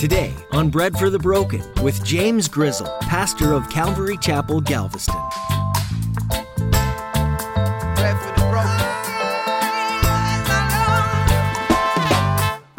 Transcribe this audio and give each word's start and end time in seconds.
Today 0.00 0.32
on 0.52 0.70
Bread 0.70 0.96
for 0.96 1.10
the 1.10 1.18
Broken 1.18 1.62
with 1.82 2.02
James 2.02 2.48
Grizzle, 2.48 2.86
pastor 3.02 3.52
of 3.52 3.68
Calvary 3.68 4.16
Chapel, 4.16 4.62
Galveston. 4.62 5.14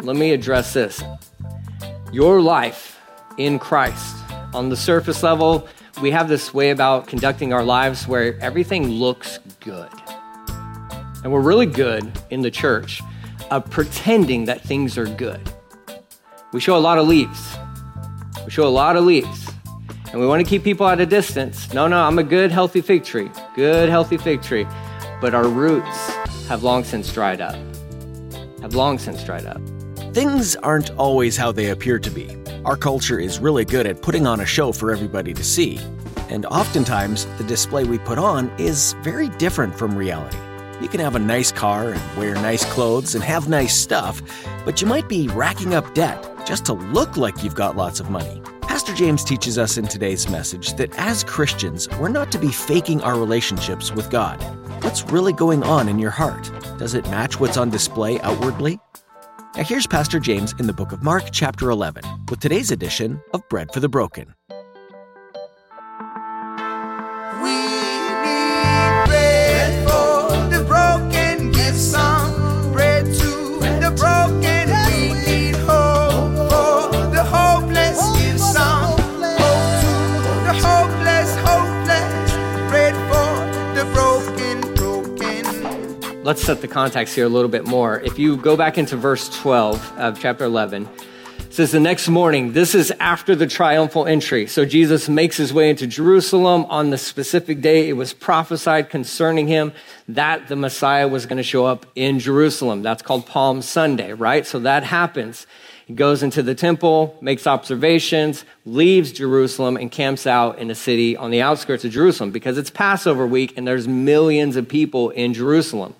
Let 0.00 0.16
me 0.16 0.32
address 0.32 0.72
this. 0.72 1.04
Your 2.12 2.40
life 2.40 3.00
in 3.38 3.60
Christ, 3.60 4.16
on 4.52 4.68
the 4.68 4.76
surface 4.76 5.22
level, 5.22 5.68
we 6.00 6.10
have 6.10 6.28
this 6.28 6.52
way 6.52 6.70
about 6.70 7.06
conducting 7.06 7.52
our 7.52 7.62
lives 7.62 8.08
where 8.08 8.36
everything 8.40 8.88
looks 8.88 9.38
good. 9.60 9.88
And 11.22 11.30
we're 11.30 11.40
really 11.40 11.66
good 11.66 12.10
in 12.30 12.40
the 12.40 12.50
church 12.50 13.00
of 13.52 13.70
pretending 13.70 14.46
that 14.46 14.62
things 14.62 14.98
are 14.98 15.06
good. 15.06 15.51
We 16.52 16.60
show 16.60 16.76
a 16.76 16.78
lot 16.78 16.98
of 16.98 17.08
leaves. 17.08 17.56
We 18.44 18.50
show 18.50 18.66
a 18.66 18.68
lot 18.68 18.96
of 18.96 19.04
leaves. 19.04 19.50
And 20.10 20.20
we 20.20 20.26
want 20.26 20.44
to 20.44 20.48
keep 20.48 20.62
people 20.62 20.86
at 20.86 21.00
a 21.00 21.06
distance. 21.06 21.72
No, 21.72 21.88
no, 21.88 22.02
I'm 22.02 22.18
a 22.18 22.22
good, 22.22 22.50
healthy 22.52 22.82
fig 22.82 23.04
tree. 23.04 23.30
Good, 23.56 23.88
healthy 23.88 24.18
fig 24.18 24.42
tree. 24.42 24.66
But 25.22 25.34
our 25.34 25.48
roots 25.48 26.10
have 26.48 26.62
long 26.62 26.84
since 26.84 27.10
dried 27.10 27.40
up. 27.40 27.54
Have 28.60 28.74
long 28.74 28.98
since 28.98 29.24
dried 29.24 29.46
up. 29.46 29.62
Things 30.12 30.54
aren't 30.56 30.90
always 30.98 31.38
how 31.38 31.52
they 31.52 31.70
appear 31.70 31.98
to 31.98 32.10
be. 32.10 32.36
Our 32.66 32.76
culture 32.76 33.18
is 33.18 33.38
really 33.38 33.64
good 33.64 33.86
at 33.86 34.02
putting 34.02 34.26
on 34.26 34.40
a 34.40 34.46
show 34.46 34.72
for 34.72 34.92
everybody 34.92 35.32
to 35.32 35.42
see. 35.42 35.80
And 36.28 36.44
oftentimes, 36.44 37.24
the 37.38 37.44
display 37.44 37.84
we 37.84 37.96
put 37.96 38.18
on 38.18 38.50
is 38.58 38.94
very 39.00 39.30
different 39.30 39.78
from 39.78 39.96
reality. 39.96 40.36
You 40.82 40.88
can 40.88 41.00
have 41.00 41.14
a 41.14 41.18
nice 41.18 41.50
car 41.50 41.92
and 41.92 42.16
wear 42.18 42.34
nice 42.34 42.64
clothes 42.66 43.14
and 43.14 43.24
have 43.24 43.48
nice 43.48 43.74
stuff, 43.74 44.20
but 44.66 44.82
you 44.82 44.86
might 44.86 45.08
be 45.08 45.28
racking 45.28 45.72
up 45.72 45.94
debt 45.94 46.28
just 46.46 46.64
to 46.66 46.72
look 46.72 47.16
like 47.16 47.42
you've 47.42 47.54
got 47.54 47.76
lots 47.76 48.00
of 48.00 48.10
money. 48.10 48.42
Pastor 48.62 48.94
James 48.94 49.24
teaches 49.24 49.58
us 49.58 49.78
in 49.78 49.86
today's 49.86 50.28
message 50.28 50.74
that 50.74 50.98
as 50.98 51.24
Christians, 51.24 51.88
we're 51.98 52.08
not 52.08 52.32
to 52.32 52.38
be 52.38 52.50
faking 52.50 53.00
our 53.02 53.18
relationships 53.18 53.92
with 53.92 54.10
God. 54.10 54.42
What's 54.82 55.04
really 55.04 55.32
going 55.32 55.62
on 55.62 55.88
in 55.88 55.98
your 55.98 56.10
heart? 56.10 56.50
Does 56.78 56.94
it 56.94 57.04
match 57.10 57.38
what's 57.38 57.56
on 57.56 57.70
display 57.70 58.20
outwardly? 58.20 58.78
Now, 59.56 59.64
here's 59.64 59.86
Pastor 59.86 60.18
James 60.18 60.54
in 60.58 60.66
the 60.66 60.72
book 60.72 60.92
of 60.92 61.02
Mark, 61.02 61.24
chapter 61.30 61.70
11, 61.70 62.02
with 62.30 62.40
today's 62.40 62.70
edition 62.70 63.20
of 63.34 63.46
Bread 63.48 63.72
for 63.72 63.80
the 63.80 63.88
Broken. 63.88 64.34
Let's 86.22 86.40
set 86.40 86.60
the 86.60 86.68
context 86.68 87.16
here 87.16 87.24
a 87.24 87.28
little 87.28 87.50
bit 87.50 87.66
more. 87.66 87.98
If 88.00 88.16
you 88.16 88.36
go 88.36 88.56
back 88.56 88.78
into 88.78 88.96
verse 88.96 89.28
12 89.40 89.98
of 89.98 90.20
chapter 90.20 90.44
11, 90.44 90.88
it 91.40 91.52
says 91.52 91.72
the 91.72 91.80
next 91.80 92.08
morning, 92.08 92.52
this 92.52 92.76
is 92.76 92.92
after 93.00 93.34
the 93.34 93.48
triumphal 93.48 94.06
entry. 94.06 94.46
So 94.46 94.64
Jesus 94.64 95.08
makes 95.08 95.36
his 95.36 95.52
way 95.52 95.68
into 95.68 95.88
Jerusalem 95.88 96.64
on 96.66 96.90
the 96.90 96.98
specific 96.98 97.60
day 97.60 97.88
it 97.88 97.94
was 97.94 98.12
prophesied 98.12 98.88
concerning 98.88 99.48
him 99.48 99.72
that 100.08 100.46
the 100.46 100.54
Messiah 100.54 101.08
was 101.08 101.26
going 101.26 101.38
to 101.38 101.42
show 101.42 101.66
up 101.66 101.86
in 101.96 102.20
Jerusalem. 102.20 102.82
That's 102.82 103.02
called 103.02 103.26
Palm 103.26 103.60
Sunday, 103.60 104.12
right? 104.12 104.46
So 104.46 104.60
that 104.60 104.84
happens. 104.84 105.46
He 105.86 105.94
goes 105.94 106.22
into 106.22 106.44
the 106.44 106.54
temple, 106.54 107.18
makes 107.20 107.48
observations, 107.48 108.44
leaves 108.64 109.10
Jerusalem, 109.10 109.76
and 109.76 109.90
camps 109.90 110.28
out 110.28 110.60
in 110.60 110.70
a 110.70 110.74
city 110.76 111.16
on 111.16 111.32
the 111.32 111.42
outskirts 111.42 111.84
of 111.84 111.90
Jerusalem 111.90 112.30
because 112.30 112.58
it's 112.58 112.70
Passover 112.70 113.26
week 113.26 113.58
and 113.58 113.66
there's 113.66 113.88
millions 113.88 114.54
of 114.54 114.68
people 114.68 115.10
in 115.10 115.34
Jerusalem. 115.34 115.96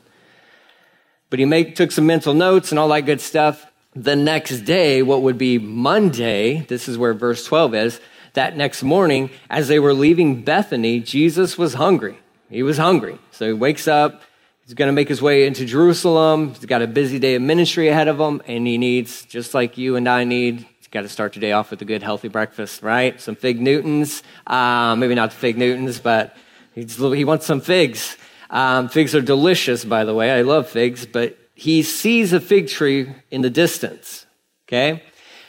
But 1.33 1.39
he 1.39 1.47
make, 1.47 1.77
took 1.77 1.91
some 1.91 2.05
mental 2.05 2.35
notes 2.35 2.73
and 2.73 2.79
all 2.79 2.89
that 2.89 3.07
good 3.07 3.23
stuff. 3.23 3.65
The 3.97 4.15
next 4.15 4.67
day, 4.67 5.01
what 5.01 5.23
would 5.23 5.39
be 5.39 5.57
Monday, 5.57 6.67
this 6.69 6.89
is 6.89 6.99
where 6.99 7.15
verse 7.15 7.47
12 7.47 7.75
is, 7.75 8.01
that 8.35 8.55
next 8.55 8.83
morning, 8.83 9.31
as 9.49 9.67
they 9.67 9.79
were 9.79 9.95
leaving 9.95 10.43
Bethany, 10.43 11.01
Jesus 11.01 11.57
was 11.57 11.73
hungry. 11.73 12.19
He 12.51 12.63
was 12.63 12.77
hungry. 12.77 13.19
So 13.31 13.47
he 13.47 13.55
wakes 13.55 13.89
up, 13.89 14.21
he's 14.67 14.75
going 14.75 14.89
to 14.89 14.93
make 14.93 15.09
his 15.09 15.23
way 15.23 15.47
into 15.47 15.65
Jerusalem. 15.65 16.53
He's 16.53 16.67
got 16.67 16.83
a 16.83 16.87
busy 16.87 17.19
day 17.19 17.37
of 17.37 17.41
ministry 17.41 17.89
ahead 17.89 18.09
of 18.09 18.21
him, 18.21 18.43
and 18.47 18.67
he 18.67 18.77
needs, 18.77 19.25
just 19.25 19.55
like 19.55 19.79
you 19.79 19.97
and 19.97 20.07
I 20.07 20.25
need, 20.25 20.67
he's 20.77 20.89
got 20.91 21.01
to 21.01 21.09
start 21.09 21.35
your 21.35 21.41
day 21.41 21.53
off 21.53 21.71
with 21.71 21.81
a 21.81 21.87
good, 21.87 22.03
healthy 22.03 22.29
breakfast, 22.29 22.83
right? 22.83 23.19
Some 23.19 23.37
fig 23.37 23.59
Newtons. 23.59 24.23
Uh, 24.47 24.97
maybe 24.97 25.15
not 25.15 25.31
the 25.31 25.37
fig 25.37 25.57
Newtons, 25.57 25.99
but 25.99 26.37
he 26.75 27.25
wants 27.25 27.47
some 27.47 27.63
figs. 27.63 28.19
Um, 28.53 28.91
figs 28.91 29.15
are 29.15 29.23
delicious, 29.23 29.83
by 29.85 30.05
the 30.05 30.15
way. 30.15 30.31
I 30.31 30.43
love 30.43 30.69
figs, 30.69 31.07
but 31.07 31.39
he 31.55 31.83
sees 31.83 32.35
a 32.35 32.41
fig 32.41 32.69
tree 32.69 33.11
in 33.31 33.41
the 33.41 33.51
distance. 33.51 34.27
Okay? 34.69 35.03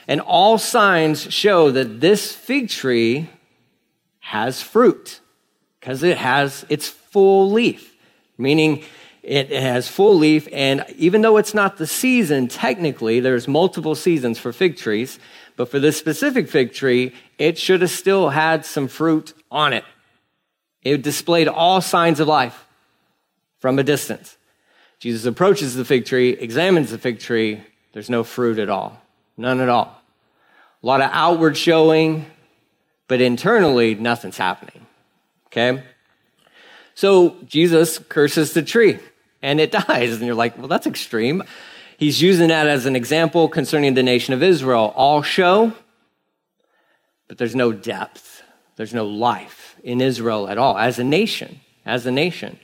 And 0.08 0.22
all 0.22 0.56
signs 0.58 1.32
show 1.32 1.70
that 1.70 2.00
this 2.00 2.32
fig 2.32 2.70
tree 2.70 3.28
has 4.20 4.62
fruit 4.62 5.20
because 5.78 6.02
it 6.02 6.16
has 6.16 6.64
its 6.70 6.88
full 6.88 7.50
leaf, 7.52 7.94
meaning 8.38 8.82
it 9.22 9.50
has 9.50 9.86
full 9.86 10.16
leaf. 10.16 10.48
And 10.50 10.84
even 10.96 11.20
though 11.20 11.36
it's 11.36 11.52
not 11.54 11.76
the 11.76 11.86
season, 11.86 12.48
technically, 12.48 13.20
there's 13.20 13.46
multiple 13.46 13.94
seasons 13.94 14.38
for 14.38 14.50
fig 14.50 14.78
trees. 14.78 15.18
But 15.56 15.68
for 15.68 15.78
this 15.78 15.98
specific 15.98 16.48
fig 16.48 16.72
tree, 16.72 17.14
it 17.38 17.58
should 17.58 17.82
have 17.82 17.90
still 17.90 18.30
had 18.30 18.64
some 18.64 18.88
fruit 18.88 19.34
on 19.50 19.74
it. 19.74 19.84
It 20.82 21.02
displayed 21.02 21.48
all 21.48 21.80
signs 21.80 22.18
of 22.18 22.28
life 22.28 22.63
from 23.64 23.78
a 23.78 23.82
distance. 23.82 24.36
Jesus 24.98 25.24
approaches 25.24 25.74
the 25.74 25.86
fig 25.86 26.04
tree, 26.04 26.32
examines 26.32 26.90
the 26.90 26.98
fig 26.98 27.18
tree. 27.18 27.62
There's 27.94 28.10
no 28.10 28.22
fruit 28.22 28.58
at 28.58 28.68
all. 28.68 29.00
None 29.38 29.58
at 29.58 29.70
all. 29.70 30.02
A 30.82 30.86
lot 30.86 31.00
of 31.00 31.08
outward 31.10 31.56
showing, 31.56 32.26
but 33.08 33.22
internally, 33.22 33.94
nothing's 33.94 34.36
happening. 34.36 34.84
Okay? 35.46 35.82
So 36.94 37.36
Jesus 37.46 37.98
curses 37.98 38.52
the 38.52 38.60
tree 38.60 38.98
and 39.40 39.58
it 39.58 39.72
dies. 39.88 40.12
And 40.12 40.26
you're 40.26 40.34
like, 40.34 40.58
well, 40.58 40.68
that's 40.68 40.86
extreme. 40.86 41.42
He's 41.96 42.20
using 42.20 42.48
that 42.48 42.66
as 42.66 42.84
an 42.84 42.94
example 42.94 43.48
concerning 43.48 43.94
the 43.94 44.02
nation 44.02 44.34
of 44.34 44.42
Israel. 44.42 44.92
All 44.94 45.22
show, 45.22 45.72
but 47.28 47.38
there's 47.38 47.56
no 47.56 47.72
depth. 47.72 48.42
There's 48.76 48.92
no 48.92 49.06
life 49.06 49.76
in 49.82 50.02
Israel 50.02 50.50
at 50.50 50.58
all 50.58 50.76
as 50.76 50.98
a 50.98 51.04
nation, 51.04 51.60
as 51.86 52.04
a 52.04 52.10
nation 52.10 52.58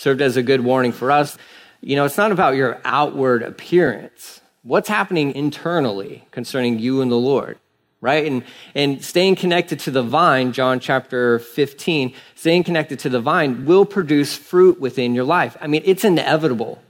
served 0.00 0.22
as 0.22 0.38
a 0.38 0.42
good 0.42 0.62
warning 0.62 0.92
for 0.92 1.12
us. 1.12 1.36
You 1.82 1.94
know, 1.94 2.06
it's 2.06 2.16
not 2.16 2.32
about 2.32 2.54
your 2.56 2.80
outward 2.86 3.42
appearance. 3.42 4.40
What's 4.62 4.88
happening 4.88 5.34
internally 5.34 6.24
concerning 6.30 6.78
you 6.78 7.02
and 7.02 7.12
the 7.12 7.16
Lord, 7.16 7.58
right? 8.00 8.24
And, 8.24 8.42
and 8.74 9.04
staying 9.04 9.36
connected 9.36 9.78
to 9.80 9.90
the 9.90 10.02
vine, 10.02 10.52
John 10.52 10.80
chapter 10.80 11.38
15, 11.38 12.14
staying 12.34 12.64
connected 12.64 12.98
to 13.00 13.10
the 13.10 13.20
vine 13.20 13.66
will 13.66 13.84
produce 13.84 14.34
fruit 14.34 14.80
within 14.80 15.14
your 15.14 15.24
life. 15.24 15.54
I 15.60 15.66
mean, 15.66 15.82
it's 15.84 16.04
inevitable. 16.04 16.82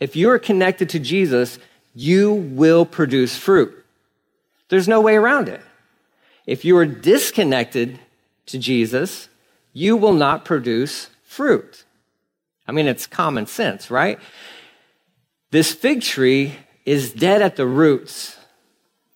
If 0.00 0.16
you 0.16 0.28
are 0.30 0.38
connected 0.40 0.88
to 0.88 0.98
Jesus, 0.98 1.60
you 1.94 2.32
will 2.32 2.84
produce 2.84 3.36
fruit. 3.36 3.72
There's 4.70 4.88
no 4.88 5.00
way 5.00 5.14
around 5.14 5.48
it. 5.48 5.60
If 6.46 6.64
you 6.64 6.76
are 6.78 6.86
disconnected 6.86 8.00
to 8.46 8.58
Jesus, 8.58 9.28
you 9.72 9.96
will 9.96 10.14
not 10.14 10.44
produce 10.44 11.10
fruit. 11.22 11.84
I 12.70 12.72
mean, 12.72 12.86
it's 12.86 13.08
common 13.08 13.46
sense, 13.46 13.90
right? 13.90 14.20
This 15.50 15.74
fig 15.74 16.02
tree 16.02 16.54
is 16.86 17.12
dead 17.12 17.42
at 17.42 17.56
the 17.56 17.66
roots. 17.66 18.36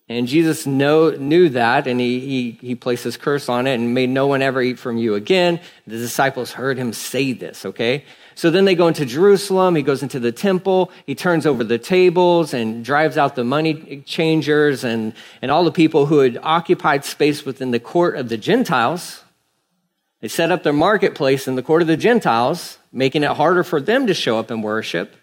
And 0.09 0.27
Jesus 0.27 0.67
know, 0.67 1.11
knew 1.11 1.47
that, 1.47 1.87
and 1.87 1.97
he, 1.97 2.19
he, 2.19 2.51
he 2.59 2.75
placed 2.75 3.05
his 3.05 3.15
curse 3.15 3.47
on 3.47 3.65
it 3.65 3.75
and 3.75 3.93
made 3.93 4.09
no 4.09 4.27
one 4.27 4.41
ever 4.41 4.61
eat 4.61 4.77
from 4.77 4.97
you 4.97 5.15
again. 5.15 5.61
The 5.87 5.95
disciples 5.97 6.51
heard 6.51 6.77
him 6.77 6.91
say 6.91 7.31
this, 7.31 7.65
okay? 7.65 8.03
So 8.35 8.51
then 8.51 8.65
they 8.65 8.75
go 8.75 8.89
into 8.89 9.05
Jerusalem. 9.05 9.75
He 9.75 9.83
goes 9.83 10.03
into 10.03 10.19
the 10.19 10.33
temple. 10.33 10.91
He 11.05 11.15
turns 11.15 11.45
over 11.45 11.63
the 11.63 11.79
tables 11.79 12.53
and 12.53 12.83
drives 12.83 13.17
out 13.17 13.35
the 13.35 13.45
money 13.45 14.03
changers 14.05 14.83
and, 14.83 15.13
and 15.41 15.49
all 15.49 15.63
the 15.63 15.71
people 15.71 16.07
who 16.07 16.19
had 16.19 16.37
occupied 16.43 17.05
space 17.05 17.45
within 17.45 17.71
the 17.71 17.79
court 17.79 18.17
of 18.17 18.27
the 18.27 18.37
Gentiles. 18.37 19.23
They 20.25 20.29
set 20.29 20.51
up 20.51 20.63
their 20.63 20.73
marketplace 20.73 21.47
in 21.47 21.53
the 21.53 21.61
court 21.61 21.83
of 21.83 21.87
the 21.87 21.95
Gentiles, 21.95 22.79
making 22.91 23.21
it 23.21 23.29
harder 23.29 23.63
for 23.63 23.79
them 23.79 24.07
to 24.07 24.15
show 24.15 24.39
up 24.39 24.49
and 24.49 24.63
worship. 24.63 25.15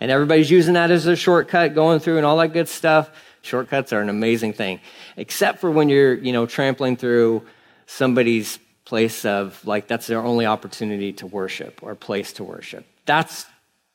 And 0.00 0.10
everybody's 0.10 0.50
using 0.50 0.72
that 0.72 0.90
as 0.90 1.04
a 1.04 1.16
shortcut, 1.16 1.74
going 1.74 2.00
through 2.00 2.16
and 2.16 2.24
all 2.24 2.38
that 2.38 2.54
good 2.54 2.66
stuff. 2.66 3.10
Shortcuts 3.42 3.92
are 3.92 4.00
an 4.00 4.08
amazing 4.08 4.54
thing, 4.54 4.80
except 5.18 5.58
for 5.58 5.70
when 5.70 5.90
you're, 5.90 6.14
you 6.14 6.32
know, 6.32 6.46
trampling 6.46 6.96
through 6.96 7.42
somebody's 7.84 8.58
place 8.86 9.26
of 9.26 9.62
like 9.66 9.86
that's 9.86 10.06
their 10.06 10.24
only 10.24 10.46
opportunity 10.46 11.12
to 11.12 11.26
worship 11.26 11.80
or 11.82 11.94
place 11.94 12.32
to 12.32 12.42
worship. 12.42 12.86
That's 13.04 13.44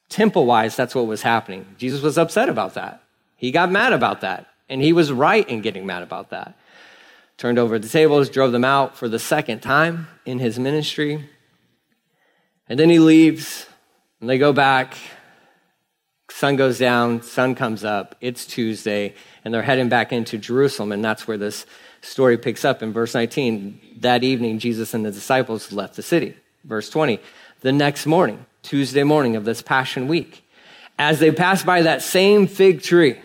temple 0.09 0.45
wise, 0.45 0.75
that's 0.75 0.93
what 0.93 1.07
was 1.07 1.23
happening. 1.23 1.65
Jesus 1.79 2.03
was 2.03 2.19
upset 2.19 2.47
about 2.47 2.75
that. 2.75 3.01
He 3.37 3.49
got 3.49 3.71
mad 3.71 3.91
about 3.91 4.21
that. 4.21 4.51
And 4.69 4.83
he 4.83 4.93
was 4.93 5.11
right 5.11 5.49
in 5.49 5.61
getting 5.61 5.87
mad 5.87 6.03
about 6.03 6.29
that. 6.29 6.55
Turned 7.37 7.59
over 7.59 7.79
the 7.79 7.89
tables, 7.89 8.29
drove 8.29 8.51
them 8.51 8.63
out 8.63 8.95
for 8.95 9.09
the 9.09 9.19
second 9.19 9.61
time 9.61 10.07
in 10.25 10.39
his 10.39 10.59
ministry. 10.59 11.29
And 12.69 12.79
then 12.79 12.89
he 12.89 12.99
leaves, 12.99 13.65
and 14.21 14.29
they 14.29 14.37
go 14.37 14.53
back. 14.53 14.95
Sun 16.31 16.55
goes 16.55 16.79
down, 16.79 17.21
sun 17.21 17.55
comes 17.55 17.83
up. 17.83 18.15
It's 18.21 18.45
Tuesday, 18.45 19.13
and 19.43 19.53
they're 19.53 19.61
heading 19.61 19.89
back 19.89 20.13
into 20.13 20.37
Jerusalem, 20.37 20.91
and 20.91 21.03
that's 21.03 21.27
where 21.27 21.37
this 21.37 21.65
story 22.01 22.37
picks 22.37 22.65
up 22.65 22.81
in 22.81 22.93
verse 22.93 23.13
19. 23.13 23.79
That 23.99 24.23
evening, 24.23 24.59
Jesus 24.59 24.93
and 24.93 25.05
the 25.05 25.11
disciples 25.11 25.71
left 25.71 25.95
the 25.95 26.03
city. 26.03 26.35
Verse 26.63 26.89
20. 26.89 27.19
The 27.61 27.71
next 27.71 28.05
morning, 28.05 28.45
Tuesday 28.61 29.03
morning 29.03 29.35
of 29.35 29.45
this 29.45 29.61
Passion 29.61 30.07
Week, 30.07 30.43
as 30.97 31.19
they 31.19 31.31
passed 31.31 31.65
by 31.65 31.81
that 31.81 32.01
same 32.01 32.47
fig 32.47 32.81
tree 32.81 33.19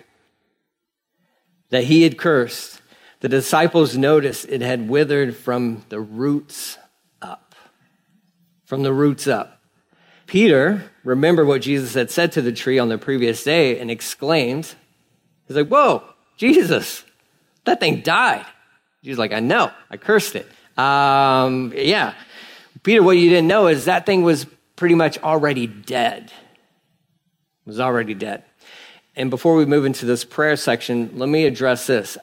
that 1.70 1.84
he 1.84 2.02
had 2.02 2.18
cursed, 2.18 2.77
the 3.20 3.28
disciples 3.28 3.96
noticed 3.96 4.46
it 4.48 4.60
had 4.60 4.88
withered 4.88 5.36
from 5.36 5.84
the 5.88 6.00
roots 6.00 6.78
up. 7.20 7.54
From 8.64 8.82
the 8.82 8.92
roots 8.92 9.26
up. 9.26 9.60
Peter 10.26 10.90
remembered 11.04 11.46
what 11.46 11.62
Jesus 11.62 11.94
had 11.94 12.10
said 12.10 12.32
to 12.32 12.42
the 12.42 12.52
tree 12.52 12.78
on 12.78 12.88
the 12.88 12.98
previous 12.98 13.42
day 13.42 13.80
and 13.80 13.90
exclaimed, 13.90 14.74
He's 15.46 15.56
like, 15.56 15.68
Whoa, 15.68 16.04
Jesus, 16.36 17.04
that 17.64 17.80
thing 17.80 18.02
died. 18.02 18.44
Jesus 19.02 19.18
like, 19.18 19.32
I 19.32 19.40
know, 19.40 19.70
I 19.90 19.96
cursed 19.96 20.36
it. 20.36 20.46
Um, 20.78 21.72
yeah. 21.74 22.14
Peter, 22.82 23.02
what 23.02 23.16
you 23.16 23.28
didn't 23.28 23.48
know 23.48 23.66
is 23.66 23.86
that 23.86 24.06
thing 24.06 24.22
was 24.22 24.46
pretty 24.76 24.94
much 24.94 25.18
already 25.18 25.66
dead. 25.66 26.24
It 26.24 27.66
was 27.66 27.80
already 27.80 28.14
dead. 28.14 28.44
And 29.16 29.30
before 29.30 29.56
we 29.56 29.66
move 29.66 29.84
into 29.84 30.06
this 30.06 30.24
prayer 30.24 30.56
section, 30.56 31.10
let 31.14 31.28
me 31.28 31.44
address 31.44 31.86
this. 31.86 32.16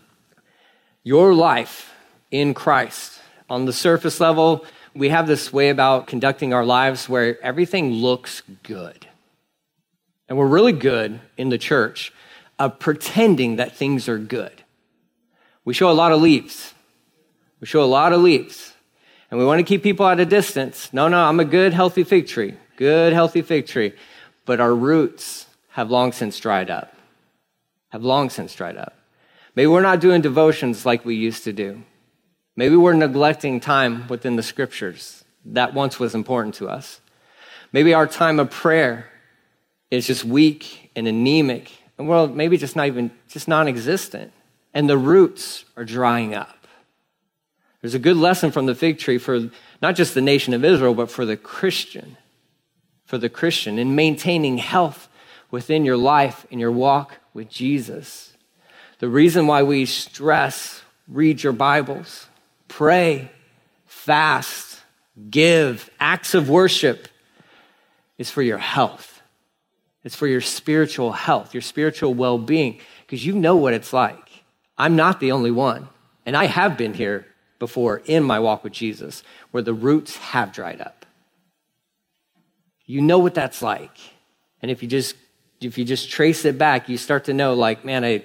Your 1.07 1.36
life 1.36 1.94
in 2.31 2.56
Christ, 2.56 3.19
on 3.48 3.66
the 3.66 3.74
surface 3.74 4.19
level, 4.19 4.66
we 4.96 5.10
have 5.10 5.28
this 5.28 5.54
way 5.54 5.69
about 5.69 6.07
conducting 6.07 6.52
our 6.52 6.66
lives 6.66 7.07
where 7.07 7.40
everything 7.44 7.92
looks 7.92 8.42
good. 8.63 9.06
And 10.28 10.36
we're 10.36 10.48
really 10.48 10.72
good 10.72 11.19
in 11.38 11.50
the 11.50 11.60
church 11.60 12.12
of 12.57 12.80
pretending 12.80 13.57
that 13.57 13.75
things 13.75 14.10
are 14.10 14.18
good. 14.18 14.63
We 15.63 15.75
show 15.75 15.92
a 15.92 15.94
lot 15.94 16.12
of 16.12 16.24
leaves. 16.24 16.74
We 17.60 17.68
show 17.68 17.84
a 17.84 17.86
lot 17.86 18.12
of 18.12 18.22
leaves. 18.22 18.74
And 19.30 19.40
we 19.40 19.46
want 19.46 19.60
to 19.60 19.63
keep 19.63 19.84
people 19.84 20.08
at 20.08 20.19
a 20.19 20.25
distance. 20.25 20.92
No, 20.92 21.08
no, 21.08 21.24
I'm 21.24 21.40
a 21.40 21.46
good, 21.46 21.72
healthy 21.72 22.04
fig 22.04 22.25
tree. 22.25 22.56
Good, 22.78 23.13
healthy 23.13 23.44
fig 23.44 23.68
tree. 23.68 23.94
But 24.46 24.60
our 24.60 24.74
roots 24.74 25.46
have 25.69 25.92
long 25.92 26.13
since 26.13 26.40
dried 26.40 26.72
up. 26.72 26.96
Have 27.90 28.04
long 28.04 28.31
since 28.31 28.56
dried 28.56 28.78
up. 28.78 28.95
Maybe 29.56 29.68
we're 29.68 29.81
not 29.81 30.02
doing 30.02 30.22
devotions 30.22 30.86
like 30.86 31.06
we 31.06 31.16
used 31.16 31.46
to 31.46 31.54
do. 31.54 31.84
Maybe 32.56 32.75
we're 32.75 32.94
neglecting 32.94 33.60
time 33.60 34.07
within 34.07 34.36
the 34.36 34.44
scriptures 34.44 35.24
that 35.46 35.74
once 35.74 36.00
was 36.00 36.16
important 36.16 36.56
to 36.56 36.68
us. 36.68 37.02
Maybe 37.72 37.94
our 37.94 38.07
time 38.07 38.40
of 38.40 38.50
prayer 38.50 39.07
is 39.92 40.07
just 40.07 40.25
weak 40.25 40.92
and 40.96 41.07
anemic, 41.07 41.72
and 41.98 42.07
well, 42.07 42.28
maybe 42.28 42.57
just 42.57 42.75
not 42.75 42.88
even 42.88 43.12
just 43.28 43.48
non-existent, 43.48 44.31
and 44.74 44.90
the 44.90 44.98
roots 44.98 45.66
are 45.78 45.86
drying 45.86 46.34
up. 46.34 46.68
There's 47.81 47.94
a 47.94 48.00
good 48.00 48.18
lesson 48.18 48.51
from 48.51 48.66
the 48.66 48.75
fig 48.75 48.98
tree 48.98 49.18
for 49.18 49.51
not 49.81 49.96
just 49.96 50.13
the 50.13 50.22
nation 50.22 50.54
of 50.54 50.66
Israel, 50.66 50.96
but 50.96 51.12
for 51.12 51.25
the 51.25 51.38
Christian, 51.38 52.18
for 53.06 53.18
the 53.18 53.30
Christian 53.30 53.78
in 53.78 53.96
maintaining 53.96 54.58
health 54.58 55.08
within 55.51 55.86
your 55.86 55.98
life 55.98 56.48
in 56.50 56.60
your 56.60 56.72
walk 56.72 57.19
with 57.34 57.50
Jesus. 57.50 58.35
The 59.00 59.10
reason 59.10 59.48
why 59.48 59.64
we 59.64 59.86
stress 59.86 60.82
read 61.08 61.44
your 61.44 61.54
Bibles, 61.54 62.28
pray, 62.68 63.30
fast, 63.86 64.80
give, 65.30 65.90
acts 66.00 66.34
of 66.34 66.50
worship 66.50 67.08
is 68.18 68.30
for 68.30 68.42
your 68.42 68.58
health. 68.58 69.22
It's 70.04 70.16
for 70.16 70.28
your 70.28 70.42
spiritual 70.42 71.12
health, 71.12 71.54
your 71.54 71.62
spiritual 71.62 72.14
well 72.14 72.38
being, 72.38 72.80
because 73.02 73.26
you 73.26 73.34
know 73.34 73.56
what 73.56 73.74
it's 73.74 73.92
like. 73.92 74.44
I'm 74.78 74.96
not 74.96 75.20
the 75.20 75.32
only 75.32 75.52
one. 75.52 75.90
And 76.26 76.38
I 76.38 76.46
have 76.46 76.78
been 76.78 76.94
here 76.94 77.26
before 77.60 78.02
in 78.06 78.24
my 78.24 78.40
walk 78.40 78.64
with 78.64 78.74
Jesus 78.74 79.24
where 79.52 79.64
the 79.64 79.74
roots 79.74 80.18
have 80.18 80.52
dried 80.52 80.82
up. 80.82 81.06
You 82.86 83.02
know 83.02 83.20
what 83.20 83.34
that's 83.34 83.62
like. 83.62 83.98
And 84.62 84.70
if 84.70 84.84
you 84.84 84.90
just 84.90 85.16
if 85.62 85.78
you 85.78 85.86
just 85.86 86.10
trace 86.10 86.46
it 86.46 86.58
back, 86.58 86.90
you 86.90 86.98
start 86.98 87.26
to 87.26 87.34
know 87.34 87.54
like, 87.54 87.84
man, 87.86 88.04
I 88.04 88.24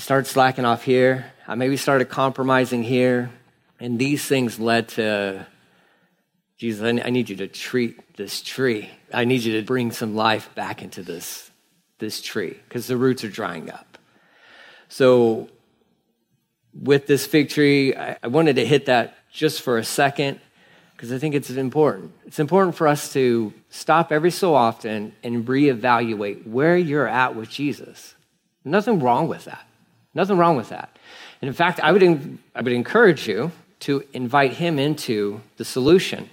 I 0.00 0.02
started 0.02 0.28
slacking 0.28 0.64
off 0.64 0.82
here. 0.82 1.26
I 1.46 1.56
maybe 1.56 1.76
started 1.76 2.06
compromising 2.06 2.82
here. 2.82 3.30
And 3.78 3.98
these 3.98 4.24
things 4.24 4.58
led 4.58 4.88
to 4.96 5.46
Jesus, 6.56 6.82
I 7.04 7.10
need 7.10 7.28
you 7.28 7.36
to 7.36 7.46
treat 7.46 8.16
this 8.16 8.40
tree. 8.40 8.88
I 9.12 9.26
need 9.26 9.42
you 9.42 9.60
to 9.60 9.66
bring 9.66 9.90
some 9.90 10.16
life 10.16 10.54
back 10.54 10.82
into 10.82 11.02
this, 11.02 11.50
this 11.98 12.22
tree 12.22 12.58
because 12.66 12.86
the 12.86 12.96
roots 12.96 13.24
are 13.24 13.28
drying 13.28 13.70
up. 13.70 13.98
So, 14.88 15.50
with 16.72 17.06
this 17.06 17.26
fig 17.26 17.50
tree, 17.50 17.94
I, 17.94 18.16
I 18.22 18.28
wanted 18.28 18.56
to 18.56 18.64
hit 18.64 18.86
that 18.86 19.18
just 19.30 19.60
for 19.60 19.76
a 19.76 19.84
second 19.84 20.40
because 20.96 21.12
I 21.12 21.18
think 21.18 21.34
it's 21.34 21.50
important. 21.50 22.12
It's 22.24 22.38
important 22.38 22.74
for 22.74 22.88
us 22.88 23.12
to 23.12 23.52
stop 23.68 24.12
every 24.12 24.30
so 24.30 24.54
often 24.54 25.12
and 25.22 25.46
reevaluate 25.46 26.46
where 26.46 26.78
you're 26.78 27.06
at 27.06 27.34
with 27.36 27.50
Jesus. 27.50 28.14
Nothing 28.64 29.00
wrong 29.00 29.28
with 29.28 29.44
that. 29.44 29.66
Nothing 30.14 30.38
wrong 30.38 30.56
with 30.56 30.70
that. 30.70 30.96
And 31.40 31.48
in 31.48 31.54
fact, 31.54 31.80
I 31.80 31.92
would, 31.92 32.38
I 32.54 32.62
would 32.62 32.72
encourage 32.72 33.26
you 33.28 33.52
to 33.80 34.04
invite 34.12 34.52
him 34.52 34.78
into 34.78 35.40
the 35.56 35.64
solution, 35.64 36.28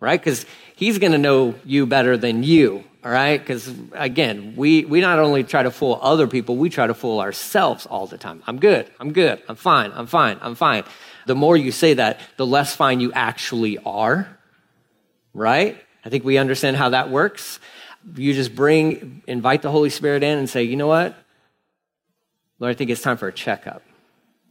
right? 0.00 0.20
Because 0.20 0.46
he's 0.76 0.98
going 0.98 1.12
to 1.12 1.18
know 1.18 1.54
you 1.64 1.86
better 1.86 2.16
than 2.16 2.42
you, 2.42 2.84
all 3.04 3.10
right? 3.10 3.38
Because 3.38 3.72
again, 3.92 4.54
we, 4.56 4.84
we 4.84 5.00
not 5.00 5.18
only 5.18 5.42
try 5.42 5.62
to 5.62 5.70
fool 5.70 5.98
other 6.00 6.28
people, 6.28 6.56
we 6.56 6.70
try 6.70 6.86
to 6.86 6.94
fool 6.94 7.20
ourselves 7.20 7.86
all 7.86 8.06
the 8.06 8.18
time. 8.18 8.42
I'm 8.46 8.60
good, 8.60 8.88
I'm 9.00 9.12
good, 9.12 9.42
I'm 9.48 9.56
fine, 9.56 9.92
I'm 9.94 10.06
fine, 10.06 10.38
I'm 10.40 10.54
fine. 10.54 10.84
The 11.26 11.34
more 11.34 11.56
you 11.56 11.72
say 11.72 11.94
that, 11.94 12.20
the 12.36 12.46
less 12.46 12.76
fine 12.76 13.00
you 13.00 13.12
actually 13.12 13.78
are, 13.78 14.28
right? 15.34 15.76
I 16.04 16.08
think 16.08 16.22
we 16.24 16.38
understand 16.38 16.76
how 16.76 16.90
that 16.90 17.10
works. 17.10 17.58
You 18.14 18.32
just 18.32 18.54
bring, 18.54 19.22
invite 19.26 19.62
the 19.62 19.72
Holy 19.72 19.90
Spirit 19.90 20.22
in 20.22 20.38
and 20.38 20.48
say, 20.48 20.62
you 20.62 20.76
know 20.76 20.86
what? 20.86 21.16
Lord, 22.58 22.70
I 22.70 22.74
think 22.74 22.90
it's 22.90 23.02
time 23.02 23.16
for 23.16 23.28
a 23.28 23.32
checkup. 23.32 23.82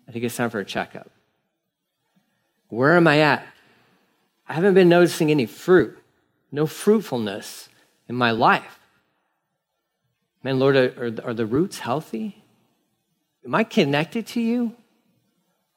I 0.07 0.11
think 0.11 0.23
it's 0.25 0.35
time 0.35 0.49
for 0.49 0.59
a 0.59 0.65
checkup. 0.65 1.09
Where 2.69 2.95
am 2.95 3.07
I 3.07 3.19
at? 3.19 3.45
I 4.47 4.53
haven't 4.53 4.75
been 4.75 4.89
noticing 4.89 5.31
any 5.31 5.45
fruit, 5.45 5.97
no 6.51 6.67
fruitfulness 6.67 7.69
in 8.07 8.15
my 8.15 8.31
life. 8.31 8.79
Man, 10.43 10.59
Lord, 10.59 10.75
are, 10.75 11.13
are 11.23 11.33
the 11.33 11.45
roots 11.45 11.79
healthy? 11.79 12.43
Am 13.43 13.55
I 13.55 13.63
connected 13.63 14.27
to 14.27 14.41
you? 14.41 14.75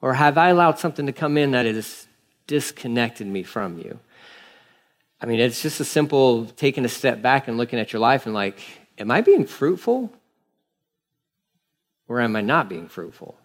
Or 0.00 0.14
have 0.14 0.36
I 0.36 0.50
allowed 0.50 0.78
something 0.78 1.06
to 1.06 1.12
come 1.12 1.38
in 1.38 1.52
that 1.52 1.66
has 1.66 2.06
disconnected 2.46 3.26
me 3.26 3.42
from 3.42 3.78
you? 3.78 3.98
I 5.20 5.26
mean, 5.26 5.40
it's 5.40 5.62
just 5.62 5.80
a 5.80 5.84
simple 5.84 6.46
taking 6.46 6.84
a 6.84 6.88
step 6.88 7.20
back 7.22 7.48
and 7.48 7.56
looking 7.56 7.78
at 7.78 7.92
your 7.92 8.00
life 8.00 8.26
and 8.26 8.34
like, 8.34 8.60
am 8.98 9.10
I 9.10 9.20
being 9.20 9.46
fruitful? 9.46 10.12
Or 12.08 12.20
am 12.20 12.34
I 12.36 12.40
not 12.40 12.68
being 12.68 12.88
fruitful? 12.88 13.36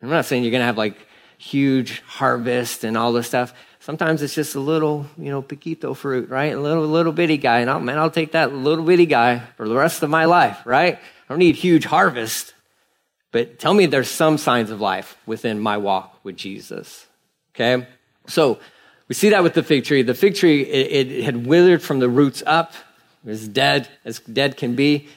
I'm 0.00 0.08
not 0.08 0.24
saying 0.24 0.44
you're 0.44 0.52
going 0.52 0.60
to 0.60 0.66
have 0.66 0.78
like 0.78 0.96
huge 1.38 2.00
harvest 2.02 2.84
and 2.84 2.96
all 2.96 3.12
this 3.12 3.26
stuff. 3.26 3.52
Sometimes 3.80 4.22
it's 4.22 4.34
just 4.34 4.54
a 4.54 4.60
little, 4.60 5.06
you 5.16 5.30
know, 5.30 5.42
piquito 5.42 5.94
fruit, 5.94 6.28
right? 6.28 6.52
A 6.52 6.60
little, 6.60 6.86
little 6.86 7.12
bitty 7.12 7.36
guy. 7.36 7.60
And 7.60 7.70
I'll, 7.70 7.80
man, 7.80 7.98
I'll 7.98 8.10
take 8.10 8.32
that 8.32 8.54
little 8.54 8.84
bitty 8.84 9.06
guy 9.06 9.40
for 9.56 9.68
the 9.68 9.74
rest 9.74 10.02
of 10.02 10.10
my 10.10 10.26
life, 10.26 10.58
right? 10.64 10.96
I 10.96 11.28
don't 11.28 11.38
need 11.38 11.56
huge 11.56 11.84
harvest. 11.84 12.54
But 13.32 13.58
tell 13.58 13.74
me 13.74 13.86
there's 13.86 14.10
some 14.10 14.38
signs 14.38 14.70
of 14.70 14.80
life 14.80 15.16
within 15.26 15.60
my 15.60 15.76
walk 15.76 16.18
with 16.22 16.36
Jesus. 16.36 17.06
Okay? 17.54 17.86
So 18.26 18.58
we 19.08 19.14
see 19.14 19.30
that 19.30 19.42
with 19.42 19.54
the 19.54 19.62
fig 19.62 19.84
tree. 19.84 20.02
The 20.02 20.14
fig 20.14 20.34
tree, 20.34 20.62
it, 20.62 21.10
it 21.10 21.24
had 21.24 21.46
withered 21.46 21.82
from 21.82 21.98
the 21.98 22.08
roots 22.08 22.42
up. 22.46 22.72
It 23.24 23.30
was 23.30 23.48
dead, 23.48 23.88
as 24.04 24.20
dead 24.20 24.56
can 24.56 24.74
be. 24.74 25.08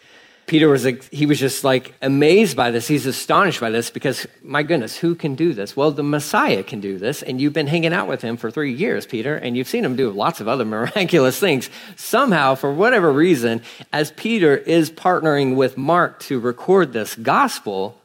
Peter 0.51 0.67
was, 0.67 0.83
he 1.13 1.25
was 1.25 1.39
just 1.39 1.63
like 1.63 1.93
amazed 2.01 2.57
by 2.57 2.71
this. 2.71 2.85
He's 2.85 3.05
astonished 3.05 3.61
by 3.61 3.69
this 3.69 3.89
because, 3.89 4.27
my 4.43 4.63
goodness, 4.63 4.97
who 4.97 5.15
can 5.15 5.33
do 5.33 5.53
this? 5.53 5.77
Well, 5.77 5.91
the 5.91 6.03
Messiah 6.03 6.61
can 6.61 6.81
do 6.81 6.97
this. 6.97 7.23
And 7.23 7.39
you've 7.39 7.53
been 7.53 7.67
hanging 7.67 7.93
out 7.93 8.09
with 8.09 8.21
him 8.21 8.35
for 8.35 8.51
three 8.51 8.73
years, 8.73 9.05
Peter, 9.05 9.33
and 9.33 9.55
you've 9.55 9.69
seen 9.69 9.85
him 9.85 9.95
do 9.95 10.09
lots 10.09 10.41
of 10.41 10.49
other 10.49 10.65
miraculous 10.75 11.39
things. 11.39 11.69
Somehow, 11.95 12.55
for 12.55 12.73
whatever 12.73 13.13
reason, 13.13 13.61
as 13.93 14.11
Peter 14.11 14.57
is 14.57 14.91
partnering 14.91 15.55
with 15.55 15.77
Mark 15.77 16.19
to 16.23 16.37
record 16.37 16.91
this 16.91 17.15
gospel, 17.15 17.97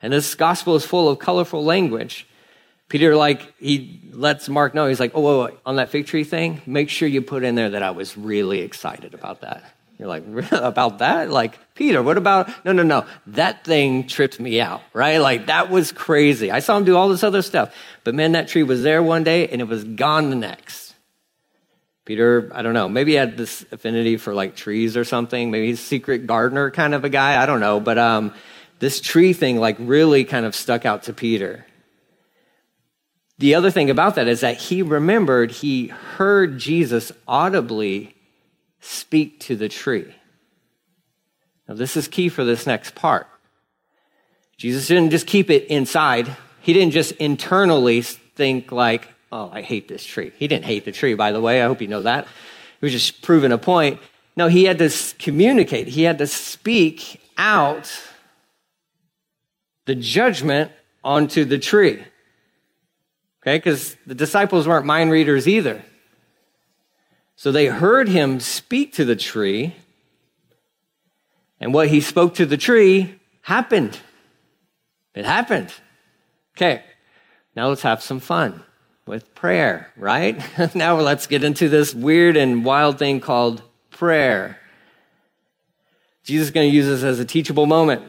and 0.00 0.12
this 0.12 0.36
gospel 0.36 0.76
is 0.76 0.84
full 0.84 1.08
of 1.08 1.18
colorful 1.18 1.64
language, 1.64 2.24
Peter, 2.88 3.16
like, 3.16 3.52
he 3.58 4.00
lets 4.12 4.48
Mark 4.48 4.76
know, 4.76 4.86
he's 4.86 5.00
like, 5.00 5.10
oh, 5.16 5.50
on 5.66 5.74
that 5.74 5.90
fig 5.90 6.06
tree 6.06 6.22
thing, 6.22 6.62
make 6.66 6.88
sure 6.88 7.08
you 7.08 7.20
put 7.20 7.42
in 7.42 7.56
there 7.56 7.70
that 7.70 7.82
I 7.82 7.90
was 7.90 8.16
really 8.16 8.60
excited 8.60 9.12
about 9.12 9.40
that. 9.40 9.64
You're 10.00 10.08
like, 10.08 10.24
about 10.52 11.00
that? 11.00 11.30
Like, 11.30 11.58
Peter, 11.74 12.02
what 12.02 12.16
about? 12.16 12.48
No, 12.64 12.72
no, 12.72 12.82
no. 12.82 13.04
That 13.26 13.64
thing 13.64 14.06
tripped 14.06 14.40
me 14.40 14.58
out, 14.58 14.80
right? 14.94 15.18
Like, 15.18 15.46
that 15.46 15.68
was 15.68 15.92
crazy. 15.92 16.50
I 16.50 16.60
saw 16.60 16.78
him 16.78 16.84
do 16.84 16.96
all 16.96 17.10
this 17.10 17.22
other 17.22 17.42
stuff. 17.42 17.74
But 18.02 18.14
man, 18.14 18.32
that 18.32 18.48
tree 18.48 18.62
was 18.62 18.82
there 18.82 19.02
one 19.02 19.24
day 19.24 19.48
and 19.48 19.60
it 19.60 19.68
was 19.68 19.84
gone 19.84 20.30
the 20.30 20.36
next. 20.36 20.94
Peter, 22.06 22.50
I 22.54 22.62
don't 22.62 22.72
know, 22.72 22.88
maybe 22.88 23.12
he 23.12 23.16
had 23.18 23.36
this 23.36 23.64
affinity 23.70 24.16
for 24.16 24.32
like 24.32 24.56
trees 24.56 24.96
or 24.96 25.04
something. 25.04 25.50
Maybe 25.50 25.66
he's 25.66 25.80
a 25.80 25.84
secret 25.84 26.26
gardener 26.26 26.70
kind 26.70 26.94
of 26.94 27.04
a 27.04 27.10
guy. 27.10 27.40
I 27.40 27.44
don't 27.44 27.60
know. 27.60 27.78
But 27.78 27.98
um, 27.98 28.32
this 28.78 29.02
tree 29.02 29.34
thing 29.34 29.58
like 29.58 29.76
really 29.78 30.24
kind 30.24 30.46
of 30.46 30.56
stuck 30.56 30.86
out 30.86 31.02
to 31.04 31.12
Peter. 31.12 31.66
The 33.36 33.54
other 33.54 33.70
thing 33.70 33.90
about 33.90 34.14
that 34.14 34.28
is 34.28 34.40
that 34.40 34.56
he 34.56 34.80
remembered 34.80 35.50
he 35.50 35.88
heard 35.88 36.58
Jesus 36.58 37.12
audibly 37.28 38.16
speak 38.80 39.40
to 39.40 39.56
the 39.56 39.68
tree. 39.68 40.14
Now, 41.68 41.74
this 41.74 41.96
is 41.96 42.08
key 42.08 42.28
for 42.28 42.44
this 42.44 42.66
next 42.66 42.94
part. 42.94 43.28
Jesus 44.56 44.88
didn't 44.88 45.10
just 45.10 45.26
keep 45.26 45.50
it 45.50 45.64
inside, 45.68 46.36
he 46.60 46.72
didn't 46.72 46.92
just 46.92 47.12
internally 47.12 48.02
think, 48.02 48.72
like, 48.72 49.08
oh, 49.32 49.48
I 49.52 49.62
hate 49.62 49.88
this 49.88 50.04
tree. 50.04 50.32
He 50.36 50.48
didn't 50.48 50.66
hate 50.66 50.84
the 50.84 50.92
tree, 50.92 51.14
by 51.14 51.32
the 51.32 51.40
way. 51.40 51.62
I 51.62 51.66
hope 51.66 51.80
you 51.80 51.88
know 51.88 52.02
that. 52.02 52.26
He 52.80 52.86
was 52.86 52.92
just 52.92 53.22
proving 53.22 53.52
a 53.52 53.58
point. 53.58 54.00
No, 54.36 54.48
he 54.48 54.64
had 54.64 54.78
to 54.78 54.90
communicate, 55.18 55.88
he 55.88 56.02
had 56.02 56.18
to 56.18 56.26
speak 56.26 57.20
out 57.36 57.90
the 59.86 59.94
judgment 59.94 60.70
onto 61.02 61.44
the 61.44 61.58
tree. 61.58 62.04
Okay, 63.42 63.56
because 63.56 63.96
the 64.06 64.14
disciples 64.14 64.68
weren't 64.68 64.84
mind 64.86 65.10
readers 65.10 65.48
either. 65.48 65.82
So 67.40 67.50
they 67.50 67.68
heard 67.68 68.06
him 68.06 68.38
speak 68.38 68.92
to 68.96 69.04
the 69.06 69.16
tree, 69.16 69.74
and 71.58 71.72
what 71.72 71.88
he 71.88 72.02
spoke 72.02 72.34
to 72.34 72.44
the 72.44 72.58
tree 72.58 73.18
happened. 73.40 73.98
It 75.14 75.24
happened. 75.24 75.72
Okay, 76.54 76.82
now 77.56 77.68
let's 77.68 77.80
have 77.80 78.02
some 78.02 78.20
fun 78.20 78.62
with 79.06 79.34
prayer, 79.34 79.90
right? 79.96 80.38
now 80.74 81.00
let's 81.00 81.26
get 81.26 81.42
into 81.42 81.70
this 81.70 81.94
weird 81.94 82.36
and 82.36 82.62
wild 82.62 82.98
thing 82.98 83.20
called 83.20 83.62
prayer. 83.88 84.58
Jesus 86.24 86.48
is 86.48 86.50
going 86.52 86.68
to 86.68 86.76
use 86.76 86.84
this 86.84 87.02
as 87.02 87.20
a 87.20 87.24
teachable 87.24 87.64
moment. 87.64 88.02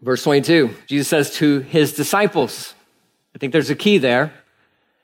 Verse 0.00 0.24
22, 0.24 0.74
Jesus 0.86 1.08
says 1.08 1.34
to 1.34 1.60
his 1.60 1.92
disciples, 1.92 2.72
I 3.34 3.38
think 3.38 3.52
there's 3.52 3.68
a 3.68 3.76
key 3.76 3.98
there. 3.98 4.32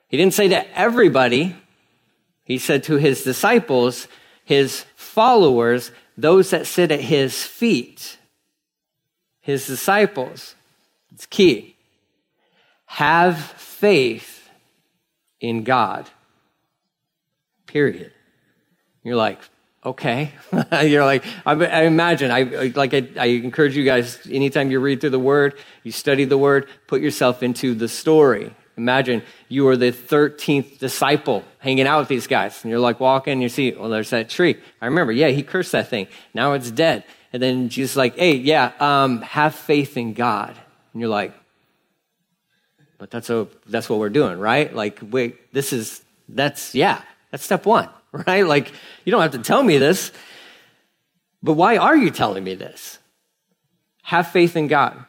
He 0.07 0.17
didn't 0.17 0.33
say 0.33 0.47
to 0.47 0.75
everybody, 0.75 1.55
he 2.49 2.57
said 2.57 2.83
to 2.85 2.95
his 2.95 3.23
disciples, 3.23 4.07
his 4.43 4.83
followers, 4.95 5.91
those 6.17 6.49
that 6.49 6.65
sit 6.65 6.91
at 6.91 6.99
his 6.99 7.43
feet, 7.43 8.17
his 9.39 9.67
disciples. 9.67 10.55
It's 11.13 11.27
key. 11.27 11.75
Have 12.87 13.37
faith 13.37 14.49
in 15.39 15.63
God. 15.63 16.09
Period. 17.67 18.11
You're 19.03 19.15
like, 19.15 19.37
okay. 19.85 20.31
You're 20.83 21.05
like, 21.05 21.23
I, 21.45 21.51
I 21.51 21.83
imagine, 21.83 22.31
I, 22.31 22.71
like, 22.75 22.95
I, 22.95 23.07
I 23.15 23.25
encourage 23.25 23.77
you 23.77 23.85
guys, 23.85 24.19
anytime 24.25 24.71
you 24.71 24.79
read 24.79 25.01
through 25.01 25.11
the 25.11 25.19
word, 25.19 25.53
you 25.83 25.91
study 25.91 26.25
the 26.25 26.37
word, 26.37 26.67
put 26.87 26.99
yourself 26.99 27.43
into 27.43 27.75
the 27.75 27.87
story. 27.87 28.55
Imagine 28.79 29.23
you 29.49 29.67
are 29.67 29.75
the 29.75 29.91
13th 29.91 30.79
disciple 30.79 31.43
hanging 31.59 31.85
out 31.85 31.99
with 31.99 32.07
these 32.07 32.27
guys, 32.27 32.63
and 32.63 32.71
you're 32.71 32.79
like 32.79 33.01
walking, 33.01 33.33
and 33.33 33.43
you 33.43 33.49
see, 33.49 33.73
well, 33.73 33.89
there's 33.89 34.09
that 34.11 34.29
tree. 34.29 34.57
I 34.81 34.85
remember, 34.85 35.11
yeah, 35.11 35.27
he 35.27 35.43
cursed 35.43 35.73
that 35.73 35.89
thing. 35.89 36.07
Now 36.33 36.53
it's 36.53 36.71
dead. 36.71 37.03
And 37.33 37.43
then 37.43 37.67
Jesus 37.67 37.97
like, 37.97 38.15
hey, 38.15 38.35
yeah, 38.35 38.71
um, 38.79 39.21
have 39.21 39.53
faith 39.53 39.97
in 39.97 40.13
God. 40.13 40.55
And 40.93 41.01
you're 41.01 41.09
like, 41.09 41.33
but 42.97 43.11
that's 43.11 43.29
a, 43.29 43.47
that's 43.67 43.89
what 43.89 43.99
we're 43.99 44.09
doing, 44.09 44.39
right? 44.39 44.73
Like, 44.73 44.99
wait, 45.03 45.53
this 45.53 45.73
is 45.73 46.01
that's 46.29 46.73
yeah, 46.73 47.01
that's 47.31 47.43
step 47.43 47.65
one, 47.65 47.89
right? 48.11 48.45
Like, 48.45 48.71
you 49.03 49.11
don't 49.11 49.21
have 49.21 49.31
to 49.31 49.39
tell 49.39 49.61
me 49.61 49.77
this, 49.77 50.13
but 51.43 51.53
why 51.53 51.75
are 51.75 51.97
you 51.97 52.11
telling 52.11 52.45
me 52.45 52.55
this? 52.55 52.97
Have 54.03 54.29
faith 54.29 54.55
in 54.55 54.67
God. 54.67 55.05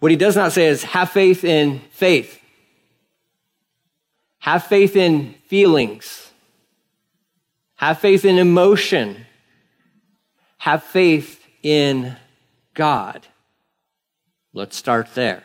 What 0.00 0.10
he 0.10 0.16
does 0.16 0.34
not 0.34 0.52
say 0.52 0.66
is 0.66 0.82
have 0.82 1.10
faith 1.10 1.44
in 1.44 1.80
faith. 1.90 2.39
Have 4.40 4.64
faith 4.64 4.96
in 4.96 5.34
feelings. 5.46 6.30
Have 7.76 7.98
faith 7.98 8.24
in 8.24 8.38
emotion. 8.38 9.26
Have 10.58 10.82
faith 10.82 11.42
in 11.62 12.16
God. 12.74 13.26
Let's 14.52 14.76
start 14.76 15.14
there. 15.14 15.44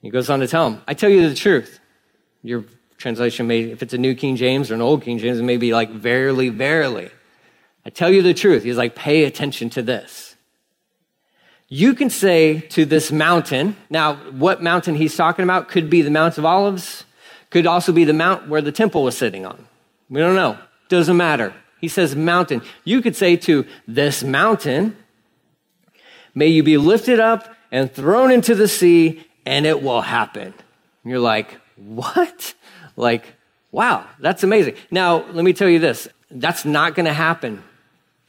He 0.00 0.10
goes 0.10 0.28
on 0.28 0.40
to 0.40 0.48
tell 0.48 0.68
him, 0.68 0.82
I 0.86 0.94
tell 0.94 1.10
you 1.10 1.28
the 1.28 1.34
truth. 1.34 1.80
Your 2.42 2.64
translation 2.98 3.46
may, 3.46 3.62
if 3.62 3.82
it's 3.82 3.94
a 3.94 3.98
New 3.98 4.14
King 4.14 4.36
James 4.36 4.70
or 4.70 4.74
an 4.74 4.82
Old 4.82 5.02
King 5.02 5.18
James, 5.18 5.38
it 5.38 5.44
may 5.44 5.56
be 5.56 5.72
like, 5.72 5.90
verily, 5.90 6.48
verily. 6.48 7.10
I 7.86 7.90
tell 7.90 8.10
you 8.10 8.22
the 8.22 8.34
truth. 8.34 8.64
He's 8.64 8.76
like, 8.76 8.94
pay 8.94 9.24
attention 9.24 9.70
to 9.70 9.82
this. 9.82 10.36
You 11.68 11.94
can 11.94 12.10
say 12.10 12.60
to 12.60 12.84
this 12.84 13.10
mountain, 13.10 13.76
now, 13.88 14.16
what 14.16 14.62
mountain 14.62 14.94
he's 14.94 15.16
talking 15.16 15.42
about 15.42 15.68
could 15.68 15.88
be 15.88 16.02
the 16.02 16.10
Mount 16.10 16.36
of 16.36 16.44
Olives, 16.44 17.04
could 17.52 17.66
also 17.66 17.92
be 17.92 18.04
the 18.04 18.14
mount 18.14 18.48
where 18.48 18.62
the 18.62 18.72
temple 18.72 19.04
was 19.04 19.16
sitting 19.16 19.44
on. 19.44 19.68
We 20.08 20.20
don't 20.20 20.34
know. 20.34 20.56
Doesn't 20.88 21.18
matter. 21.18 21.52
He 21.82 21.86
says 21.86 22.16
mountain. 22.16 22.62
You 22.82 23.02
could 23.02 23.14
say 23.14 23.36
to 23.36 23.66
this 23.86 24.24
mountain, 24.24 24.96
may 26.34 26.46
you 26.46 26.62
be 26.62 26.78
lifted 26.78 27.20
up 27.20 27.54
and 27.70 27.92
thrown 27.92 28.30
into 28.30 28.54
the 28.54 28.66
sea, 28.66 29.26
and 29.44 29.66
it 29.66 29.82
will 29.82 30.00
happen. 30.00 30.54
And 30.54 30.54
you're 31.04 31.18
like, 31.18 31.60
what? 31.76 32.54
Like, 32.96 33.34
wow, 33.70 34.06
that's 34.18 34.42
amazing. 34.42 34.76
Now, 34.90 35.24
let 35.32 35.44
me 35.44 35.52
tell 35.52 35.68
you 35.68 35.78
this 35.78 36.08
that's 36.30 36.64
not 36.64 36.94
going 36.94 37.04
to 37.04 37.12
happen, 37.12 37.62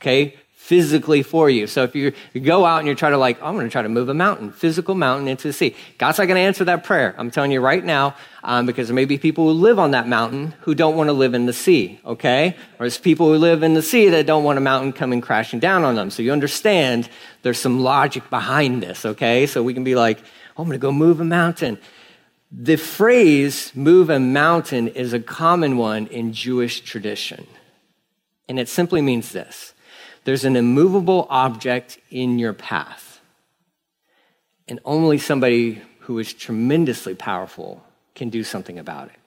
okay? 0.02 0.36
Physically 0.64 1.22
for 1.24 1.50
you. 1.50 1.68
So 1.68 1.84
if 1.84 1.94
you, 1.94 2.14
go 2.40 2.64
out 2.64 2.78
and 2.78 2.88
you're 2.88 2.96
trying 2.96 3.12
to 3.12 3.18
like, 3.18 3.38
oh, 3.42 3.48
I'm 3.48 3.56
going 3.56 3.66
to 3.66 3.70
try 3.70 3.82
to 3.82 3.90
move 3.90 4.08
a 4.08 4.14
mountain, 4.14 4.50
physical 4.54 4.96
mountain 4.96 5.28
into 5.28 5.50
the 5.50 5.52
sea. 5.52 5.76
God's 5.98 6.20
not 6.20 6.28
going 6.30 6.38
to 6.38 6.42
answer 6.42 6.64
that 6.64 6.86
prayer. 6.86 7.14
I'm 7.18 7.32
telling 7.32 7.52
you 7.52 7.60
right 7.60 7.84
now, 7.84 8.16
um, 8.46 8.66
because 8.66 8.88
there 8.88 8.96
may 8.96 9.04
be 9.04 9.18
people 9.18 9.44
who 9.44 9.52
live 9.52 9.78
on 9.78 9.92
that 9.92 10.08
mountain 10.08 10.56
who 10.62 10.74
don't 10.74 10.96
want 10.96 11.10
to 11.10 11.14
live 11.14 11.34
in 11.34 11.48
the 11.48 11.54
sea, 11.54 12.00
okay? 12.06 12.56
Or 12.80 12.86
there's 12.86 12.98
people 12.98 13.28
who 13.28 13.38
live 13.38 13.62
in 13.62 13.74
the 13.74 13.82
sea 13.82 14.08
that 14.08 14.26
don't 14.26 14.46
want 14.46 14.58
a 14.58 14.62
mountain 14.62 14.94
coming 14.94 15.20
crashing 15.20 15.60
down 15.60 15.84
on 15.84 15.96
them. 15.96 16.10
So 16.10 16.24
you 16.24 16.32
understand 16.32 17.10
there's 17.42 17.60
some 17.60 17.82
logic 17.82 18.30
behind 18.30 18.82
this, 18.82 19.06
okay? 19.06 19.48
So 19.48 19.62
we 19.64 19.74
can 19.74 19.84
be 19.84 19.96
like, 19.96 20.20
oh, 20.56 20.64
I'm 20.64 20.70
going 20.70 20.80
to 20.80 20.82
go 20.82 20.94
move 20.94 21.20
a 21.20 21.26
mountain. 21.26 21.78
The 22.54 22.78
phrase 22.78 23.76
move 23.76 24.10
a 24.10 24.18
mountain 24.18 24.88
is 24.88 25.12
a 25.12 25.20
common 25.20 25.76
one 25.76 26.08
in 26.08 26.32
Jewish 26.32 26.80
tradition. 26.80 27.48
And 28.48 28.58
it 28.58 28.70
simply 28.70 29.02
means 29.02 29.34
this 29.34 29.73
there's 30.24 30.46
an 30.46 30.56
immovable 30.56 31.28
object 31.30 32.00
in 32.10 32.40
your 32.40 32.54
path. 32.54 33.22
And 34.68 34.80
only 34.86 35.18
somebody 35.18 35.82
who 36.00 36.20
is 36.20 36.34
tremendously 36.34 37.16
powerful 37.16 37.84
can 38.16 38.30
do 38.30 38.44
something 38.44 38.80
about 38.80 39.10
it. 39.10 39.20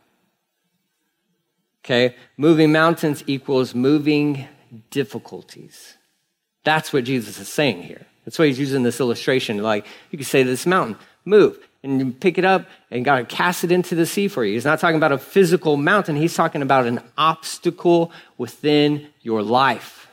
Okay? 1.85 2.17
Moving 2.37 2.73
mountains 2.73 3.23
equals 3.27 3.75
moving 3.75 4.49
difficulties. 4.91 5.95
That's 6.65 6.93
what 6.93 7.05
Jesus 7.05 7.39
is 7.39 7.49
saying 7.49 7.83
here. 7.83 8.07
That's 8.25 8.39
why 8.39 8.47
he's 8.47 8.59
using 8.59 8.83
this 8.83 8.99
illustration. 8.99 9.63
Like, 9.63 9.87
you 10.11 10.19
could 10.19 10.27
say 10.27 10.43
to 10.43 10.49
this 10.49 10.67
mountain, 10.67 10.97
move, 11.25 11.59
and 11.83 12.01
you 12.01 12.13
pick 12.13 12.39
it 12.39 12.45
up 12.45 12.67
and 12.91 13.05
God 13.05 13.29
cast 13.29 13.63
it 13.63 13.71
into 13.71 13.95
the 13.95 14.07
sea 14.07 14.27
for 14.27 14.45
you. 14.45 14.55
He's 14.55 14.65
not 14.65 14.81
talking 14.81 14.97
about 14.97 15.13
a 15.13 15.19
physical 15.19 15.77
mountain, 15.77 16.17
he's 16.17 16.35
talking 16.35 16.63
about 16.63 16.87
an 16.87 17.01
obstacle 17.17 18.11
within 18.37 19.09
your 19.23 19.43
life 19.43 20.06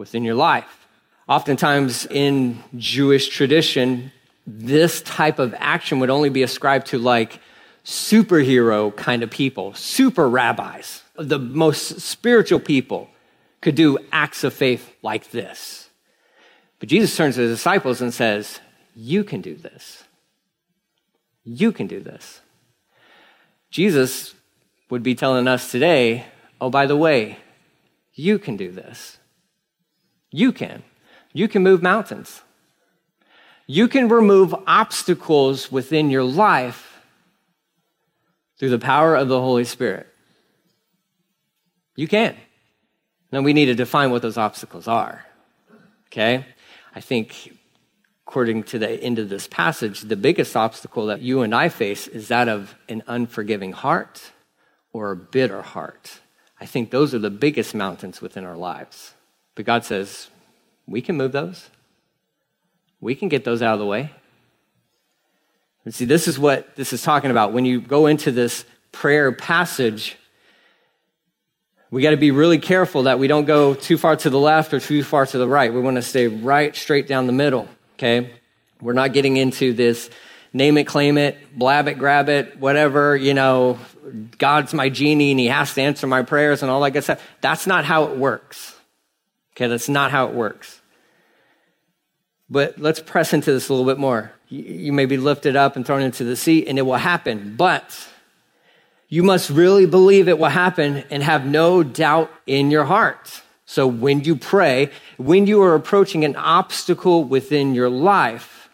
within 0.00 0.24
your 0.24 0.34
life. 0.34 0.88
Oftentimes 1.28 2.06
in 2.06 2.58
Jewish 2.76 3.28
tradition, 3.28 4.10
this 4.44 5.00
type 5.02 5.38
of 5.38 5.54
action 5.58 6.00
would 6.00 6.10
only 6.10 6.30
be 6.30 6.42
ascribed 6.42 6.88
to 6.88 6.98
like 6.98 7.38
superhero 7.84 8.94
kind 8.96 9.22
of 9.22 9.30
people, 9.30 9.72
super 9.74 10.28
rabbis. 10.28 11.02
The 11.16 11.38
most 11.38 12.00
spiritual 12.00 12.58
people 12.58 13.08
could 13.60 13.76
do 13.76 13.98
acts 14.10 14.42
of 14.42 14.52
faith 14.52 14.92
like 15.02 15.30
this. 15.30 15.88
But 16.80 16.88
Jesus 16.88 17.16
turns 17.16 17.36
to 17.36 17.42
the 17.42 17.54
disciples 17.54 18.00
and 18.00 18.12
says, 18.12 18.58
You 18.96 19.22
can 19.22 19.40
do 19.40 19.54
this. 19.54 20.02
You 21.44 21.70
can 21.70 21.86
do 21.86 22.00
this. 22.00 22.40
Jesus 23.70 24.34
would 24.88 25.02
be 25.02 25.14
telling 25.14 25.46
us 25.46 25.70
today, 25.70 26.24
Oh, 26.60 26.70
by 26.70 26.86
the 26.86 26.96
way, 26.96 27.38
you 28.14 28.38
can 28.38 28.56
do 28.56 28.72
this. 28.72 29.19
You 30.30 30.52
can. 30.52 30.82
You 31.32 31.48
can 31.48 31.62
move 31.62 31.82
mountains. 31.82 32.42
You 33.66 33.88
can 33.88 34.08
remove 34.08 34.54
obstacles 34.66 35.70
within 35.70 36.10
your 36.10 36.24
life 36.24 37.00
through 38.58 38.70
the 38.70 38.78
power 38.78 39.14
of 39.14 39.28
the 39.28 39.40
Holy 39.40 39.64
Spirit. 39.64 40.06
You 41.96 42.08
can. 42.08 42.36
Now 43.32 43.42
we 43.42 43.52
need 43.52 43.66
to 43.66 43.74
define 43.74 44.10
what 44.10 44.22
those 44.22 44.36
obstacles 44.36 44.88
are. 44.88 45.24
Okay? 46.08 46.44
I 46.94 47.00
think, 47.00 47.56
according 48.26 48.64
to 48.64 48.78
the 48.78 48.90
end 48.90 49.18
of 49.18 49.28
this 49.28 49.46
passage, 49.46 50.00
the 50.00 50.16
biggest 50.16 50.56
obstacle 50.56 51.06
that 51.06 51.20
you 51.20 51.42
and 51.42 51.54
I 51.54 51.68
face 51.68 52.08
is 52.08 52.28
that 52.28 52.48
of 52.48 52.74
an 52.88 53.02
unforgiving 53.06 53.72
heart 53.72 54.32
or 54.92 55.12
a 55.12 55.16
bitter 55.16 55.62
heart. 55.62 56.20
I 56.60 56.66
think 56.66 56.90
those 56.90 57.14
are 57.14 57.18
the 57.20 57.30
biggest 57.30 57.74
mountains 57.74 58.20
within 58.20 58.44
our 58.44 58.56
lives. 58.56 59.14
But 59.54 59.64
God 59.64 59.84
says, 59.84 60.28
we 60.86 61.00
can 61.02 61.16
move 61.16 61.32
those. 61.32 61.68
We 63.00 63.14
can 63.14 63.28
get 63.28 63.44
those 63.44 63.62
out 63.62 63.74
of 63.74 63.80
the 63.80 63.86
way. 63.86 64.10
And 65.84 65.94
see, 65.94 66.04
this 66.04 66.28
is 66.28 66.38
what 66.38 66.76
this 66.76 66.92
is 66.92 67.02
talking 67.02 67.30
about. 67.30 67.52
When 67.52 67.64
you 67.64 67.80
go 67.80 68.06
into 68.06 68.30
this 68.30 68.64
prayer 68.92 69.32
passage, 69.32 70.16
we 71.90 72.02
got 72.02 72.10
to 72.10 72.16
be 72.16 72.30
really 72.30 72.58
careful 72.58 73.04
that 73.04 73.18
we 73.18 73.26
don't 73.26 73.46
go 73.46 73.74
too 73.74 73.96
far 73.96 74.16
to 74.16 74.30
the 74.30 74.38
left 74.38 74.74
or 74.74 74.80
too 74.80 75.02
far 75.02 75.26
to 75.26 75.38
the 75.38 75.48
right. 75.48 75.72
We 75.72 75.80
want 75.80 75.96
to 75.96 76.02
stay 76.02 76.28
right 76.28 76.74
straight 76.76 77.08
down 77.08 77.26
the 77.26 77.32
middle, 77.32 77.68
okay? 77.94 78.30
We're 78.80 78.92
not 78.92 79.12
getting 79.12 79.36
into 79.36 79.72
this 79.72 80.10
name 80.52 80.78
it, 80.78 80.84
claim 80.84 81.16
it, 81.18 81.56
blab 81.56 81.88
it, 81.88 81.94
grab 81.98 82.28
it, 82.28 82.58
whatever, 82.58 83.16
you 83.16 83.34
know, 83.34 83.78
God's 84.38 84.74
my 84.74 84.88
genie 84.88 85.30
and 85.30 85.40
he 85.40 85.46
has 85.46 85.74
to 85.74 85.82
answer 85.82 86.06
my 86.06 86.22
prayers 86.22 86.62
and 86.62 86.70
all 86.70 86.80
that 86.82 86.90
good 86.90 87.04
stuff. 87.04 87.24
That's 87.40 87.66
not 87.66 87.84
how 87.84 88.04
it 88.04 88.16
works. 88.16 88.76
Okay, 89.60 89.68
that's 89.68 89.90
not 89.90 90.10
how 90.10 90.26
it 90.26 90.32
works. 90.32 90.80
But 92.48 92.78
let's 92.78 92.98
press 92.98 93.34
into 93.34 93.52
this 93.52 93.68
a 93.68 93.74
little 93.74 93.86
bit 93.86 93.98
more. 93.98 94.32
You 94.48 94.90
may 94.90 95.04
be 95.04 95.18
lifted 95.18 95.54
up 95.54 95.76
and 95.76 95.86
thrown 95.86 96.00
into 96.00 96.24
the 96.24 96.34
sea, 96.34 96.66
and 96.66 96.78
it 96.78 96.82
will 96.82 96.94
happen. 96.94 97.56
But 97.58 98.08
you 99.10 99.22
must 99.22 99.50
really 99.50 99.84
believe 99.84 100.28
it 100.28 100.38
will 100.38 100.48
happen 100.48 101.04
and 101.10 101.22
have 101.22 101.44
no 101.44 101.82
doubt 101.82 102.30
in 102.46 102.70
your 102.70 102.84
heart. 102.84 103.42
So 103.66 103.86
when 103.86 104.24
you 104.24 104.34
pray, 104.34 104.90
when 105.18 105.46
you 105.46 105.60
are 105.60 105.74
approaching 105.74 106.24
an 106.24 106.36
obstacle 106.36 107.24
within 107.24 107.74
your 107.74 107.90
life, 107.90 108.70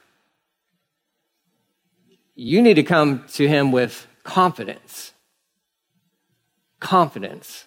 you 2.36 2.62
need 2.62 2.74
to 2.74 2.84
come 2.84 3.24
to 3.32 3.48
Him 3.48 3.72
with 3.72 4.06
confidence. 4.22 5.12
Confidence. 6.78 7.65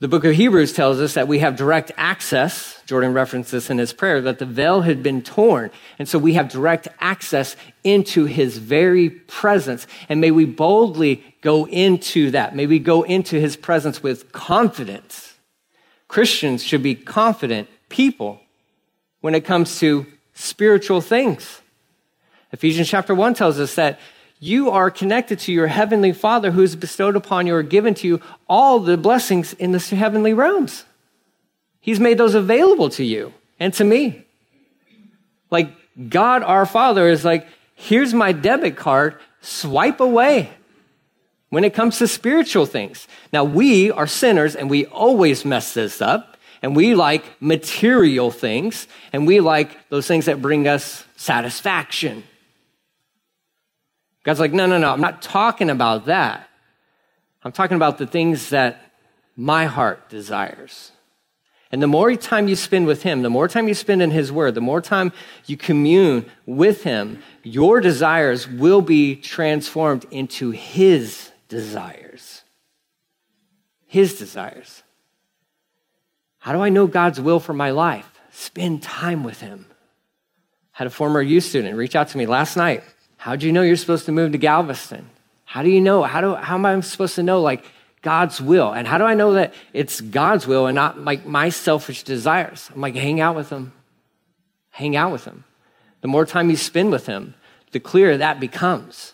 The 0.00 0.08
book 0.08 0.24
of 0.24 0.34
Hebrews 0.34 0.72
tells 0.72 0.98
us 0.98 1.12
that 1.12 1.28
we 1.28 1.40
have 1.40 1.56
direct 1.56 1.92
access. 1.98 2.82
Jordan 2.86 3.12
referenced 3.12 3.52
this 3.52 3.68
in 3.68 3.76
his 3.76 3.92
prayer 3.92 4.22
that 4.22 4.38
the 4.38 4.46
veil 4.46 4.80
had 4.80 5.02
been 5.02 5.20
torn. 5.20 5.70
And 5.98 6.08
so 6.08 6.18
we 6.18 6.32
have 6.34 6.48
direct 6.48 6.88
access 7.00 7.54
into 7.84 8.24
his 8.24 8.56
very 8.56 9.10
presence. 9.10 9.86
And 10.08 10.18
may 10.18 10.30
we 10.30 10.46
boldly 10.46 11.22
go 11.42 11.66
into 11.66 12.30
that. 12.30 12.56
May 12.56 12.64
we 12.64 12.78
go 12.78 13.02
into 13.02 13.38
his 13.38 13.58
presence 13.58 14.02
with 14.02 14.32
confidence. 14.32 15.34
Christians 16.08 16.64
should 16.64 16.82
be 16.82 16.94
confident 16.94 17.68
people 17.90 18.40
when 19.20 19.34
it 19.34 19.44
comes 19.44 19.80
to 19.80 20.06
spiritual 20.32 21.02
things. 21.02 21.60
Ephesians 22.52 22.88
chapter 22.88 23.14
1 23.14 23.34
tells 23.34 23.60
us 23.60 23.74
that 23.74 24.00
you 24.42 24.70
are 24.70 24.90
connected 24.90 25.38
to 25.40 25.52
your 25.52 25.66
heavenly 25.66 26.12
Father 26.12 26.50
who 26.50 26.62
has 26.62 26.74
bestowed 26.74 27.14
upon 27.14 27.46
you 27.46 27.54
or 27.54 27.62
given 27.62 27.92
to 27.94 28.08
you 28.08 28.20
all 28.48 28.80
the 28.80 28.96
blessings 28.96 29.52
in 29.52 29.72
the 29.72 29.78
heavenly 29.78 30.32
realms. 30.32 30.84
He's 31.78 32.00
made 32.00 32.16
those 32.16 32.34
available 32.34 32.88
to 32.90 33.04
you 33.04 33.34
and 33.60 33.72
to 33.74 33.84
me. 33.84 34.24
Like 35.50 35.70
God 36.08 36.42
our 36.42 36.64
Father 36.64 37.06
is 37.06 37.22
like, 37.22 37.46
here's 37.74 38.14
my 38.14 38.32
debit 38.32 38.76
card, 38.76 39.20
swipe 39.42 40.00
away 40.00 40.50
when 41.50 41.62
it 41.62 41.74
comes 41.74 41.98
to 41.98 42.08
spiritual 42.08 42.64
things. 42.64 43.06
Now, 43.34 43.44
we 43.44 43.90
are 43.90 44.06
sinners 44.06 44.56
and 44.56 44.70
we 44.70 44.86
always 44.86 45.44
mess 45.44 45.74
this 45.74 46.00
up. 46.00 46.38
And 46.62 46.76
we 46.76 46.94
like 46.94 47.24
material 47.40 48.30
things 48.30 48.86
and 49.14 49.26
we 49.26 49.40
like 49.40 49.88
those 49.88 50.06
things 50.06 50.26
that 50.26 50.42
bring 50.42 50.68
us 50.68 51.04
satisfaction 51.16 52.22
God's 54.22 54.40
like, 54.40 54.52
no, 54.52 54.66
no, 54.66 54.78
no, 54.78 54.92
I'm 54.92 55.00
not 55.00 55.22
talking 55.22 55.70
about 55.70 56.06
that. 56.06 56.48
I'm 57.42 57.52
talking 57.52 57.76
about 57.76 57.98
the 57.98 58.06
things 58.06 58.50
that 58.50 58.92
my 59.36 59.64
heart 59.64 60.08
desires. 60.10 60.92
And 61.72 61.80
the 61.80 61.86
more 61.86 62.14
time 62.16 62.48
you 62.48 62.56
spend 62.56 62.86
with 62.86 63.02
Him, 63.02 63.22
the 63.22 63.30
more 63.30 63.48
time 63.48 63.68
you 63.68 63.74
spend 63.74 64.02
in 64.02 64.10
His 64.10 64.32
Word, 64.32 64.54
the 64.54 64.60
more 64.60 64.80
time 64.80 65.12
you 65.46 65.56
commune 65.56 66.26
with 66.44 66.82
Him, 66.82 67.22
your 67.42 67.80
desires 67.80 68.48
will 68.48 68.82
be 68.82 69.16
transformed 69.16 70.04
into 70.10 70.50
His 70.50 71.30
desires. 71.48 72.42
His 73.86 74.18
desires. 74.18 74.82
How 76.38 76.52
do 76.52 76.60
I 76.60 76.70
know 76.70 76.86
God's 76.86 77.20
will 77.20 77.40
for 77.40 77.52
my 77.52 77.70
life? 77.70 78.20
Spend 78.32 78.82
time 78.82 79.22
with 79.22 79.40
Him. 79.40 79.66
I 80.74 80.78
had 80.78 80.86
a 80.88 80.90
former 80.90 81.22
youth 81.22 81.44
student 81.44 81.76
reach 81.76 81.94
out 81.94 82.08
to 82.08 82.18
me 82.18 82.26
last 82.26 82.56
night. 82.56 82.82
How 83.20 83.36
do 83.36 83.44
you 83.44 83.52
know 83.52 83.60
you're 83.60 83.76
supposed 83.76 84.06
to 84.06 84.12
move 84.12 84.32
to 84.32 84.38
Galveston? 84.38 85.10
How 85.44 85.62
do 85.62 85.68
you 85.68 85.82
know? 85.82 86.02
How, 86.04 86.22
do, 86.22 86.36
how 86.36 86.54
am 86.54 86.64
I 86.64 86.80
supposed 86.80 87.16
to 87.16 87.22
know, 87.22 87.42
like, 87.42 87.62
God's 88.00 88.40
will? 88.40 88.72
And 88.72 88.88
how 88.88 88.96
do 88.96 89.04
I 89.04 89.12
know 89.12 89.34
that 89.34 89.52
it's 89.74 90.00
God's 90.00 90.46
will 90.46 90.66
and 90.66 90.74
not 90.74 90.98
like 90.98 91.26
my 91.26 91.50
selfish 91.50 92.02
desires? 92.02 92.70
I'm 92.74 92.80
like, 92.80 92.94
hang 92.94 93.20
out 93.20 93.36
with 93.36 93.50
Him. 93.50 93.74
Hang 94.70 94.96
out 94.96 95.12
with 95.12 95.26
Him. 95.26 95.44
The 96.00 96.08
more 96.08 96.24
time 96.24 96.48
you 96.48 96.56
spend 96.56 96.92
with 96.92 97.04
Him, 97.04 97.34
the 97.72 97.78
clearer 97.78 98.16
that 98.16 98.40
becomes. 98.40 99.12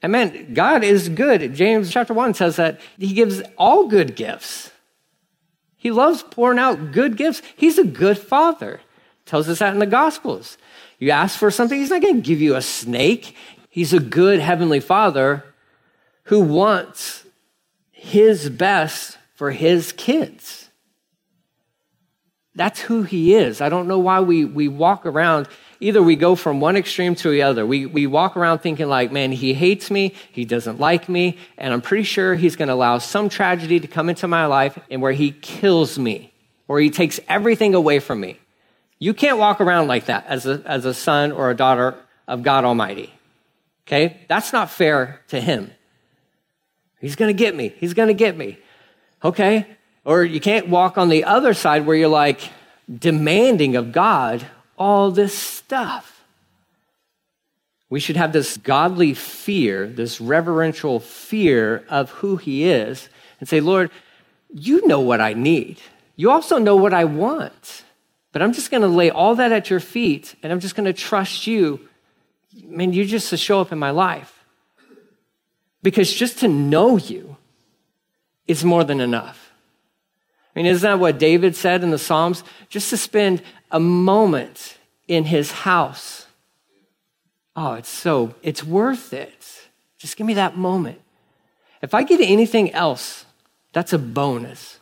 And 0.00 0.10
man, 0.10 0.54
God 0.54 0.82
is 0.82 1.10
good. 1.10 1.54
James 1.54 1.90
chapter 1.90 2.14
1 2.14 2.32
says 2.32 2.56
that 2.56 2.80
He 2.96 3.12
gives 3.12 3.42
all 3.58 3.86
good 3.86 4.16
gifts. 4.16 4.70
He 5.76 5.90
loves 5.90 6.22
pouring 6.22 6.58
out 6.58 6.90
good 6.90 7.18
gifts. 7.18 7.42
He's 7.54 7.76
a 7.76 7.84
good 7.84 8.16
father. 8.16 8.80
Tells 9.26 9.50
us 9.50 9.58
that 9.58 9.74
in 9.74 9.78
the 9.78 9.84
Gospels. 9.84 10.56
You 11.02 11.10
ask 11.10 11.36
for 11.36 11.50
something, 11.50 11.80
he's 11.80 11.90
not 11.90 12.00
going 12.00 12.14
to 12.14 12.20
give 12.20 12.40
you 12.40 12.54
a 12.54 12.62
snake. 12.62 13.34
He's 13.68 13.92
a 13.92 13.98
good 13.98 14.38
heavenly 14.38 14.78
father 14.78 15.44
who 16.26 16.38
wants 16.38 17.24
his 17.90 18.48
best 18.48 19.18
for 19.34 19.50
his 19.50 19.90
kids. 19.90 20.70
That's 22.54 22.78
who 22.82 23.02
he 23.02 23.34
is. 23.34 23.60
I 23.60 23.68
don't 23.68 23.88
know 23.88 23.98
why 23.98 24.20
we, 24.20 24.44
we 24.44 24.68
walk 24.68 25.04
around, 25.04 25.48
either 25.80 26.00
we 26.00 26.14
go 26.14 26.36
from 26.36 26.60
one 26.60 26.76
extreme 26.76 27.16
to 27.16 27.30
the 27.30 27.42
other. 27.42 27.66
We, 27.66 27.84
we 27.84 28.06
walk 28.06 28.36
around 28.36 28.60
thinking, 28.60 28.86
like, 28.86 29.10
man, 29.10 29.32
he 29.32 29.54
hates 29.54 29.90
me, 29.90 30.14
he 30.30 30.44
doesn't 30.44 30.78
like 30.78 31.08
me, 31.08 31.36
and 31.58 31.74
I'm 31.74 31.80
pretty 31.80 32.04
sure 32.04 32.36
he's 32.36 32.54
going 32.54 32.68
to 32.68 32.74
allow 32.74 32.98
some 32.98 33.28
tragedy 33.28 33.80
to 33.80 33.88
come 33.88 34.08
into 34.08 34.28
my 34.28 34.46
life 34.46 34.78
and 34.88 35.02
where 35.02 35.10
he 35.10 35.32
kills 35.32 35.98
me 35.98 36.32
or 36.68 36.78
he 36.78 36.90
takes 36.90 37.18
everything 37.28 37.74
away 37.74 37.98
from 37.98 38.20
me. 38.20 38.38
You 39.02 39.14
can't 39.14 39.36
walk 39.36 39.60
around 39.60 39.88
like 39.88 40.04
that 40.04 40.26
as 40.28 40.46
a, 40.46 40.62
as 40.64 40.84
a 40.84 40.94
son 40.94 41.32
or 41.32 41.50
a 41.50 41.56
daughter 41.56 41.96
of 42.28 42.44
God 42.44 42.64
Almighty. 42.64 43.12
Okay? 43.84 44.20
That's 44.28 44.52
not 44.52 44.70
fair 44.70 45.22
to 45.26 45.40
him. 45.40 45.72
He's 47.00 47.16
going 47.16 47.28
to 47.28 47.36
get 47.36 47.56
me. 47.56 47.74
He's 47.78 47.94
going 47.94 48.06
to 48.06 48.14
get 48.14 48.36
me. 48.36 48.58
Okay? 49.24 49.66
Or 50.04 50.22
you 50.22 50.38
can't 50.38 50.68
walk 50.68 50.98
on 50.98 51.08
the 51.08 51.24
other 51.24 51.52
side 51.52 51.84
where 51.84 51.96
you're 51.96 52.06
like 52.06 52.48
demanding 52.88 53.74
of 53.74 53.90
God 53.90 54.46
all 54.78 55.10
this 55.10 55.36
stuff. 55.36 56.22
We 57.90 57.98
should 57.98 58.16
have 58.16 58.32
this 58.32 58.56
godly 58.56 59.14
fear, 59.14 59.88
this 59.88 60.20
reverential 60.20 61.00
fear 61.00 61.84
of 61.88 62.10
who 62.10 62.36
He 62.36 62.66
is, 62.70 63.08
and 63.40 63.48
say, 63.48 63.58
Lord, 63.58 63.90
you 64.54 64.86
know 64.86 65.00
what 65.00 65.20
I 65.20 65.32
need. 65.32 65.80
You 66.14 66.30
also 66.30 66.58
know 66.58 66.76
what 66.76 66.94
I 66.94 67.04
want. 67.04 67.82
But 68.32 68.42
I'm 68.42 68.52
just 68.52 68.70
going 68.70 68.80
to 68.80 68.88
lay 68.88 69.10
all 69.10 69.34
that 69.36 69.52
at 69.52 69.70
your 69.70 69.80
feet 69.80 70.34
and 70.42 70.52
I'm 70.52 70.60
just 70.60 70.74
going 70.74 70.86
to 70.86 70.92
trust 70.92 71.46
you. 71.46 71.80
Man, 72.64 72.92
you 72.92 73.04
just 73.04 73.30
to 73.30 73.36
show 73.36 73.60
up 73.60 73.72
in 73.72 73.78
my 73.78 73.90
life. 73.90 74.44
Because 75.82 76.12
just 76.12 76.38
to 76.38 76.48
know 76.48 76.96
you 76.96 77.36
is 78.46 78.64
more 78.64 78.84
than 78.84 79.00
enough. 79.00 79.52
I 80.54 80.58
mean, 80.58 80.66
isn't 80.66 80.88
that 80.88 80.98
what 80.98 81.18
David 81.18 81.56
said 81.56 81.82
in 81.82 81.90
the 81.90 81.98
Psalms? 81.98 82.44
Just 82.68 82.90
to 82.90 82.96
spend 82.96 83.42
a 83.70 83.80
moment 83.80 84.76
in 85.08 85.24
his 85.24 85.50
house. 85.50 86.26
Oh, 87.56 87.74
it's 87.74 87.88
so, 87.88 88.34
it's 88.42 88.64
worth 88.64 89.12
it. 89.12 89.68
Just 89.98 90.16
give 90.16 90.26
me 90.26 90.34
that 90.34 90.56
moment. 90.56 91.00
If 91.80 91.94
I 91.94 92.02
get 92.02 92.20
anything 92.20 92.72
else, 92.72 93.24
that's 93.72 93.92
a 93.92 93.98
bonus. 93.98 94.78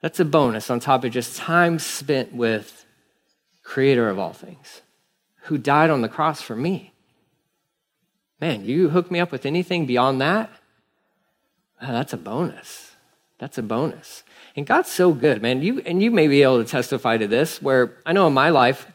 That's 0.00 0.20
a 0.20 0.24
bonus 0.24 0.70
on 0.70 0.80
top 0.80 1.04
of 1.04 1.12
just 1.12 1.36
time 1.36 1.78
spent 1.78 2.32
with 2.32 2.86
creator 3.62 4.08
of 4.08 4.18
all 4.18 4.32
things 4.32 4.80
who 5.44 5.58
died 5.58 5.90
on 5.90 6.02
the 6.02 6.08
cross 6.08 6.40
for 6.40 6.56
me. 6.56 6.92
Man, 8.40 8.64
you 8.64 8.88
hook 8.88 9.10
me 9.10 9.20
up 9.20 9.30
with 9.30 9.44
anything 9.44 9.86
beyond 9.86 10.20
that? 10.20 10.50
Oh, 11.82 11.92
that's 11.92 12.12
a 12.12 12.16
bonus. 12.16 12.92
That's 13.38 13.58
a 13.58 13.62
bonus. 13.62 14.22
And 14.56 14.66
God's 14.66 14.90
so 14.90 15.12
good, 15.12 15.40
man. 15.40 15.62
You 15.62 15.80
and 15.80 16.02
you 16.02 16.10
may 16.10 16.28
be 16.28 16.42
able 16.42 16.62
to 16.62 16.68
testify 16.68 17.16
to 17.16 17.26
this 17.26 17.62
where 17.62 17.96
I 18.04 18.12
know 18.12 18.26
in 18.26 18.34
my 18.34 18.50
life 18.50 18.86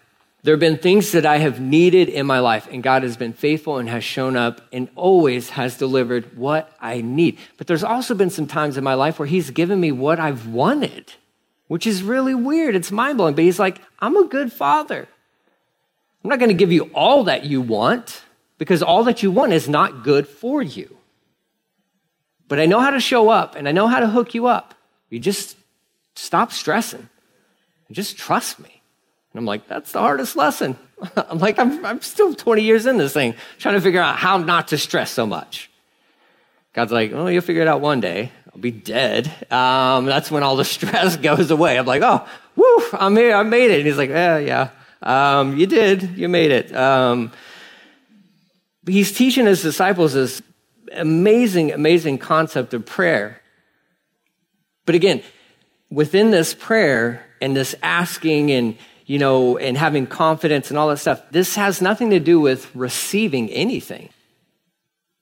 There 0.45 0.53
have 0.53 0.59
been 0.59 0.77
things 0.77 1.11
that 1.13 1.25
I 1.25 1.39
have 1.39 1.59
needed 1.59 2.07
in 2.07 2.27
my 2.27 2.37
life, 2.37 2.67
and 2.71 2.83
God 2.83 3.01
has 3.01 3.17
been 3.17 3.33
faithful 3.33 3.79
and 3.79 3.89
has 3.89 4.03
shown 4.03 4.37
up 4.37 4.61
and 4.71 4.89
always 4.93 5.49
has 5.49 5.75
delivered 5.75 6.37
what 6.37 6.71
I 6.79 7.01
need. 7.01 7.39
But 7.57 7.65
there's 7.65 7.83
also 7.83 8.13
been 8.13 8.29
some 8.29 8.45
times 8.45 8.77
in 8.77 8.83
my 8.83 8.93
life 8.93 9.17
where 9.17 9.27
He's 9.27 9.49
given 9.49 9.79
me 9.79 9.91
what 9.91 10.19
I've 10.19 10.45
wanted, 10.45 11.13
which 11.67 11.87
is 11.87 12.03
really 12.03 12.35
weird. 12.35 12.75
It's 12.75 12.91
mind 12.91 13.17
blowing. 13.17 13.33
But 13.33 13.43
He's 13.43 13.57
like, 13.57 13.81
I'm 13.97 14.15
a 14.15 14.27
good 14.27 14.53
father. 14.53 15.07
I'm 16.23 16.29
not 16.29 16.37
going 16.37 16.49
to 16.49 16.55
give 16.55 16.71
you 16.71 16.91
all 16.93 17.23
that 17.23 17.45
you 17.45 17.59
want 17.59 18.21
because 18.59 18.83
all 18.83 19.03
that 19.05 19.23
you 19.23 19.31
want 19.31 19.51
is 19.51 19.67
not 19.67 20.03
good 20.03 20.27
for 20.27 20.61
you. 20.61 20.95
But 22.47 22.59
I 22.59 22.67
know 22.67 22.81
how 22.81 22.91
to 22.91 22.99
show 22.99 23.29
up 23.29 23.55
and 23.55 23.67
I 23.67 23.71
know 23.71 23.87
how 23.87 23.99
to 23.99 24.07
hook 24.07 24.35
you 24.35 24.45
up. 24.45 24.75
You 25.09 25.17
just 25.17 25.57
stop 26.15 26.51
stressing 26.51 27.09
and 27.87 27.95
just 27.95 28.15
trust 28.15 28.59
me. 28.59 28.74
And 29.35 29.39
I'm 29.41 29.45
like, 29.45 29.67
that's 29.67 29.91
the 29.91 29.99
hardest 29.99 30.37
lesson. 30.37 30.77
I'm 31.17 31.39
like, 31.39 31.59
I'm, 31.59 31.85
I'm 31.85 31.99
still 31.99 32.33
20 32.33 32.61
years 32.61 32.85
in 32.85 32.95
this 32.95 33.11
thing, 33.11 33.35
trying 33.59 33.75
to 33.75 33.81
figure 33.81 33.99
out 33.99 34.15
how 34.15 34.37
not 34.37 34.69
to 34.69 34.77
stress 34.77 35.11
so 35.11 35.25
much. 35.25 35.69
God's 36.71 36.93
like, 36.93 37.11
oh, 37.11 37.27
you'll 37.27 37.41
figure 37.41 37.61
it 37.61 37.67
out 37.67 37.81
one 37.81 37.99
day. 37.99 38.31
I'll 38.53 38.61
be 38.61 38.71
dead. 38.71 39.27
Um, 39.51 40.05
that's 40.05 40.31
when 40.31 40.41
all 40.41 40.55
the 40.55 40.63
stress 40.63 41.17
goes 41.17 41.51
away. 41.51 41.77
I'm 41.77 41.85
like, 41.85 42.01
oh, 42.01 42.25
woo, 42.55 42.83
I'm 42.93 43.13
here. 43.17 43.35
I 43.35 43.43
made 43.43 43.71
it. 43.71 43.79
And 43.79 43.85
he's 43.85 43.97
like, 43.97 44.09
yeah, 44.09 44.37
yeah. 44.37 44.69
Um, 45.03 45.57
you 45.57 45.67
did. 45.67 46.17
You 46.17 46.29
made 46.29 46.51
it. 46.51 46.73
Um, 46.73 47.33
he's 48.87 49.11
teaching 49.11 49.47
his 49.47 49.61
disciples 49.61 50.13
this 50.13 50.41
amazing, 50.93 51.73
amazing 51.73 52.19
concept 52.19 52.73
of 52.73 52.85
prayer. 52.85 53.41
But 54.85 54.95
again, 54.95 55.23
within 55.89 56.31
this 56.31 56.53
prayer 56.53 57.25
and 57.41 57.53
this 57.53 57.75
asking 57.83 58.51
and 58.51 58.77
you 59.05 59.19
know 59.19 59.57
and 59.57 59.77
having 59.77 60.07
confidence 60.07 60.69
and 60.69 60.77
all 60.77 60.89
that 60.89 60.97
stuff, 60.97 61.21
this 61.31 61.55
has 61.55 61.81
nothing 61.81 62.09
to 62.09 62.19
do 62.19 62.39
with 62.39 62.73
receiving 62.75 63.49
anything. 63.49 64.09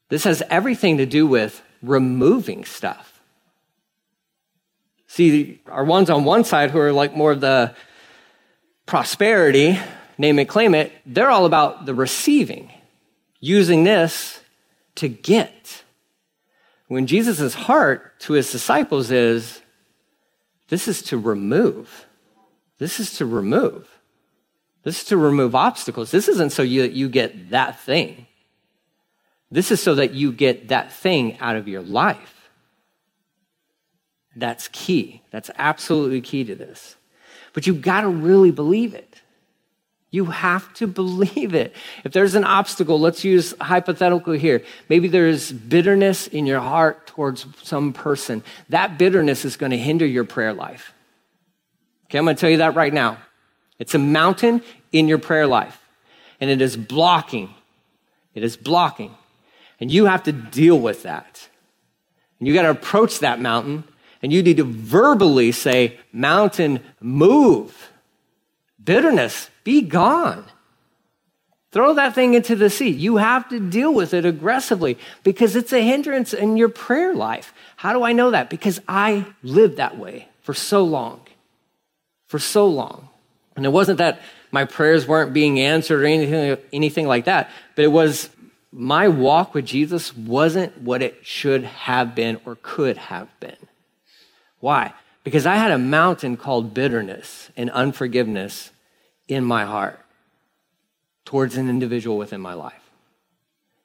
This 0.10 0.24
has 0.24 0.44
everything 0.50 0.98
to 0.98 1.06
do 1.06 1.26
with 1.26 1.62
removing 1.82 2.66
stuff. 2.66 3.22
See, 5.08 5.62
our 5.68 5.84
ones 5.84 6.10
on 6.10 6.24
one 6.24 6.44
side 6.44 6.72
who 6.72 6.80
are 6.80 6.92
like 6.92 7.16
more 7.16 7.32
of 7.32 7.42
the 7.42 7.76
prosperity, 8.86 9.78
name 10.18 10.40
it, 10.40 10.46
claim 10.46 10.74
it, 10.74 10.92
they're 11.06 11.30
all 11.30 11.46
about 11.46 11.86
the 11.86 11.94
receiving, 11.94 12.72
using 13.40 13.84
this 13.84 14.40
to 14.96 15.08
get. 15.08 15.84
When 16.88 17.08
Jesus' 17.08 17.54
heart 17.54 18.20
to 18.22 18.34
his 18.34 18.52
disciples 18.52 19.12
is, 19.12 19.62
this 20.70 20.88
is 20.88 21.02
to 21.04 21.18
remove. 21.18 22.06
This 22.80 23.00
is 23.00 23.18
to 23.18 23.26
remove. 23.26 23.90
This 24.84 25.00
is 25.00 25.06
to 25.06 25.18
remove 25.18 25.56
obstacles. 25.56 26.12
This 26.12 26.28
isn't 26.28 26.52
so 26.52 26.62
you, 26.62 26.84
you 26.84 27.10
get 27.10 27.52
that 27.52 27.80
thing. 27.80 28.28
This 29.50 29.72
is 29.72 29.82
so 29.82 29.96
that 29.96 30.14
you 30.14 30.32
get 30.32 30.70
that 30.70 30.92
thing 30.92 31.38
out 31.40 31.56
of 31.56 31.68
your 31.68 31.82
life. 31.82 32.50
That's 34.36 34.68
key. 34.70 35.22
That's 35.32 35.52
absolutely 35.58 36.22
key 36.22 36.44
to 36.46 36.56
this. 36.56 36.96
But 37.54 37.68
you've 37.68 37.82
got 37.82 38.02
to 38.02 38.10
really 38.10 38.52
believe 38.52 38.94
it. 38.94 39.22
You 40.10 40.26
have 40.26 40.74
to 40.76 40.88
believe 41.02 41.54
it. 41.54 41.76
If 42.04 42.14
there's 42.14 42.36
an 42.36 42.44
obstacle, 42.44 43.00
let's 43.00 43.24
use 43.24 43.54
hypothetical 43.62 44.34
here. 44.34 44.64
Maybe 44.90 45.08
there's 45.08 45.52
bitterness 45.52 46.28
in 46.28 46.46
your 46.46 46.60
heart 46.60 47.08
towards 47.08 47.46
some 47.62 47.94
person. 47.94 48.44
That 48.70 48.98
bitterness 48.98 49.46
is 49.46 49.56
going 49.56 49.72
to 49.72 49.78
hinder 49.78 50.06
your 50.06 50.24
prayer 50.24 50.54
life. 50.54 50.94
Okay, 52.14 52.20
I'm 52.20 52.26
going 52.26 52.36
to 52.36 52.40
tell 52.40 52.52
you 52.52 52.58
that 52.58 52.76
right 52.76 52.94
now. 52.94 53.18
It's 53.80 53.96
a 53.96 53.98
mountain 53.98 54.62
in 54.92 55.08
your 55.08 55.18
prayer 55.18 55.48
life, 55.48 55.82
and 56.40 56.48
it 56.48 56.62
is 56.62 56.78
blocking. 56.78 57.52
It 58.36 58.44
is 58.44 58.56
blocking. 58.56 59.16
And 59.80 59.92
you 59.92 60.06
have 60.06 60.22
to 60.26 60.32
deal 60.32 60.80
with 60.80 61.02
that. 61.02 61.50
And 62.38 62.48
you 62.48 62.54
got 62.54 62.62
to 62.62 62.70
approach 62.70 63.18
that 63.22 63.42
mountain, 63.42 63.84
and 64.22 64.32
you 64.32 64.44
need 64.44 64.58
to 64.58 64.64
verbally 64.64 65.52
say, 65.52 66.00
Mountain, 66.12 66.82
move. 67.02 67.90
Bitterness, 68.84 69.50
be 69.64 69.82
gone. 69.82 70.46
Throw 71.72 71.96
that 71.96 72.14
thing 72.14 72.36
into 72.36 72.56
the 72.56 72.70
sea. 72.70 72.90
You 72.90 73.18
have 73.18 73.50
to 73.50 73.60
deal 73.60 73.92
with 73.92 74.14
it 74.14 74.24
aggressively 74.24 75.00
because 75.24 75.56
it's 75.56 75.74
a 75.74 75.82
hindrance 75.82 76.32
in 76.32 76.58
your 76.58 76.70
prayer 76.70 77.16
life. 77.16 77.56
How 77.76 77.92
do 77.92 78.04
I 78.04 78.14
know 78.14 78.30
that? 78.30 78.52
Because 78.52 78.80
I 78.88 79.26
lived 79.42 79.78
that 79.78 79.98
way 79.98 80.28
for 80.44 80.54
so 80.54 80.84
long. 80.84 81.22
For 82.34 82.40
so 82.40 82.66
long. 82.66 83.10
And 83.56 83.64
it 83.64 83.70
wasn't 83.70 84.00
that 84.00 84.20
my 84.52 84.66
prayers 84.66 85.08
weren't 85.08 85.34
being 85.34 85.60
answered 85.60 86.02
or 86.02 86.06
anything, 86.08 86.58
anything 86.74 87.06
like 87.06 87.26
that, 87.26 87.52
but 87.76 87.86
it 87.86 87.92
was 87.92 88.28
my 88.72 89.08
walk 89.08 89.54
with 89.54 89.68
Jesus 89.68 90.18
wasn't 90.18 90.76
what 90.82 91.04
it 91.04 91.24
should 91.24 91.64
have 91.64 92.16
been 92.16 92.42
or 92.44 92.58
could 92.64 92.98
have 92.98 93.30
been. 93.40 93.68
Why? 94.62 94.94
Because 95.24 95.46
I 95.46 95.58
had 95.58 95.70
a 95.70 95.78
mountain 95.78 96.36
called 96.36 96.74
bitterness 96.74 97.52
and 97.56 97.70
unforgiveness 97.70 98.72
in 99.28 99.44
my 99.44 99.66
heart 99.66 100.00
towards 101.26 101.56
an 101.56 101.70
individual 101.70 102.18
within 102.18 102.42
my 102.42 102.56
life. 102.56 102.90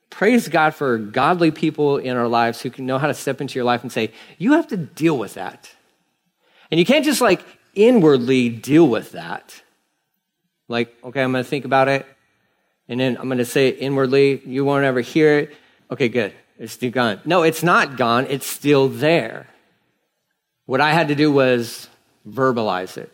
Praise 0.08 0.48
God 0.48 0.74
for 0.74 0.96
godly 0.96 1.50
people 1.50 1.98
in 1.98 2.16
our 2.16 2.28
lives 2.28 2.62
who 2.62 2.70
can 2.70 2.86
know 2.86 2.96
how 2.96 3.08
to 3.08 3.14
step 3.14 3.42
into 3.42 3.56
your 3.56 3.66
life 3.66 3.82
and 3.82 3.92
say, 3.92 4.10
you 4.38 4.52
have 4.52 4.68
to 4.68 4.78
deal 4.78 5.18
with 5.18 5.34
that. 5.34 5.70
And 6.70 6.80
you 6.80 6.86
can't 6.86 7.04
just 7.04 7.20
like 7.20 7.44
inwardly 7.74 8.48
deal 8.48 8.86
with 8.86 9.12
that. 9.12 9.62
Like, 10.68 10.94
okay, 11.02 11.22
I'm 11.22 11.32
going 11.32 11.44
to 11.44 11.48
think 11.48 11.64
about 11.64 11.88
it. 11.88 12.06
And 12.88 13.00
then 13.00 13.16
I'm 13.16 13.26
going 13.26 13.38
to 13.38 13.44
say 13.44 13.68
it 13.68 13.76
inwardly. 13.78 14.42
You 14.44 14.64
won't 14.64 14.84
ever 14.84 15.00
hear 15.00 15.38
it. 15.38 15.56
Okay, 15.90 16.08
good. 16.08 16.32
It's 16.58 16.72
still 16.72 16.90
gone. 16.90 17.20
No, 17.24 17.42
it's 17.42 17.62
not 17.62 17.96
gone. 17.96 18.26
It's 18.28 18.46
still 18.46 18.88
there. 18.88 19.46
What 20.66 20.80
I 20.80 20.92
had 20.92 21.08
to 21.08 21.14
do 21.14 21.30
was 21.30 21.88
verbalize 22.26 22.98
it 22.98 23.12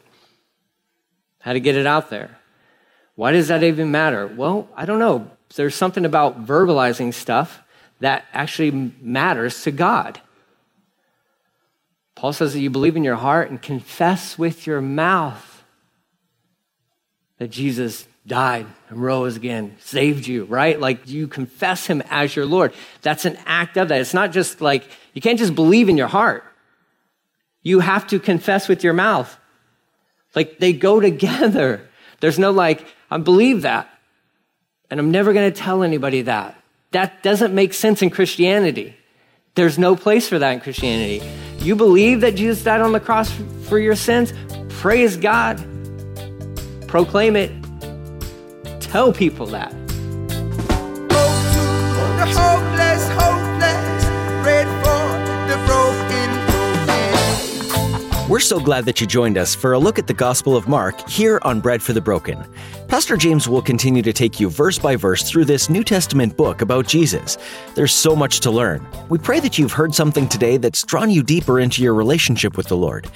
how 1.44 1.52
to 1.52 1.60
get 1.60 1.76
it 1.76 1.86
out 1.86 2.08
there. 2.08 2.38
Why 3.16 3.32
does 3.32 3.48
that 3.48 3.62
even 3.62 3.90
matter? 3.90 4.26
Well, 4.26 4.66
I 4.74 4.86
don't 4.86 4.98
know. 4.98 5.30
There's 5.54 5.74
something 5.74 6.06
about 6.06 6.46
verbalizing 6.46 7.12
stuff 7.12 7.60
that 8.00 8.24
actually 8.32 8.92
matters 9.02 9.62
to 9.64 9.70
God. 9.70 10.22
Paul 12.14 12.32
says 12.32 12.52
that 12.52 12.60
you 12.60 12.70
believe 12.70 12.96
in 12.96 13.04
your 13.04 13.16
heart 13.16 13.50
and 13.50 13.60
confess 13.60 14.38
with 14.38 14.66
your 14.66 14.80
mouth 14.80 15.64
that 17.38 17.48
Jesus 17.48 18.06
died 18.26 18.66
and 18.88 19.02
rose 19.02 19.36
again, 19.36 19.76
saved 19.80 20.26
you, 20.26 20.44
right? 20.44 20.78
Like 20.80 21.08
you 21.08 21.28
confess 21.28 21.86
him 21.86 22.02
as 22.10 22.34
your 22.34 22.46
Lord. 22.46 22.72
That's 23.02 23.24
an 23.24 23.36
act 23.44 23.76
of 23.76 23.88
that. 23.88 24.00
It's 24.00 24.14
not 24.14 24.32
just 24.32 24.60
like, 24.60 24.88
you 25.12 25.20
can't 25.20 25.38
just 25.38 25.54
believe 25.54 25.88
in 25.88 25.96
your 25.96 26.08
heart. 26.08 26.44
You 27.62 27.80
have 27.80 28.06
to 28.08 28.20
confess 28.20 28.68
with 28.68 28.84
your 28.84 28.92
mouth. 28.92 29.36
Like 30.34 30.58
they 30.58 30.72
go 30.72 31.00
together. 31.10 31.86
There's 32.20 32.38
no 32.38 32.50
like, 32.50 32.86
I 33.10 33.18
believe 33.18 33.62
that. 33.62 33.90
And 34.90 35.00
I'm 35.00 35.10
never 35.10 35.32
going 35.32 35.52
to 35.52 35.58
tell 35.60 35.82
anybody 35.82 36.22
that. 36.22 36.60
That 36.92 37.22
doesn't 37.22 37.52
make 37.52 37.74
sense 37.74 38.02
in 38.02 38.10
Christianity. 38.10 38.96
There's 39.54 39.78
no 39.78 39.96
place 39.96 40.28
for 40.28 40.38
that 40.38 40.52
in 40.52 40.60
Christianity. 40.60 41.20
You 41.64 41.74
believe 41.74 42.20
that 42.20 42.34
Jesus 42.34 42.62
died 42.62 42.82
on 42.82 42.92
the 42.92 43.00
cross 43.00 43.32
for 43.62 43.78
your 43.78 43.96
sins? 43.96 44.34
Praise 44.68 45.16
God. 45.16 45.56
Proclaim 46.86 47.36
it. 47.36 47.50
Tell 48.80 49.14
people 49.14 49.46
that. 49.46 49.72
We're 58.26 58.40
so 58.40 58.58
glad 58.58 58.86
that 58.86 59.02
you 59.02 59.06
joined 59.06 59.36
us 59.36 59.54
for 59.54 59.74
a 59.74 59.78
look 59.78 59.98
at 59.98 60.06
the 60.06 60.14
Gospel 60.14 60.56
of 60.56 60.66
Mark 60.66 61.06
here 61.06 61.38
on 61.42 61.60
Bread 61.60 61.82
for 61.82 61.92
the 61.92 62.00
Broken. 62.00 62.42
Pastor 62.88 63.18
James 63.18 63.50
will 63.50 63.60
continue 63.60 64.00
to 64.00 64.14
take 64.14 64.40
you 64.40 64.48
verse 64.48 64.78
by 64.78 64.96
verse 64.96 65.28
through 65.28 65.44
this 65.44 65.68
New 65.68 65.84
Testament 65.84 66.34
book 66.34 66.62
about 66.62 66.86
Jesus. 66.86 67.36
There's 67.74 67.92
so 67.92 68.16
much 68.16 68.40
to 68.40 68.50
learn. 68.50 68.86
We 69.10 69.18
pray 69.18 69.40
that 69.40 69.58
you've 69.58 69.72
heard 69.72 69.94
something 69.94 70.26
today 70.26 70.56
that's 70.56 70.86
drawn 70.86 71.10
you 71.10 71.22
deeper 71.22 71.60
into 71.60 71.82
your 71.82 71.92
relationship 71.92 72.56
with 72.56 72.68
the 72.68 72.78
Lord. 72.78 73.10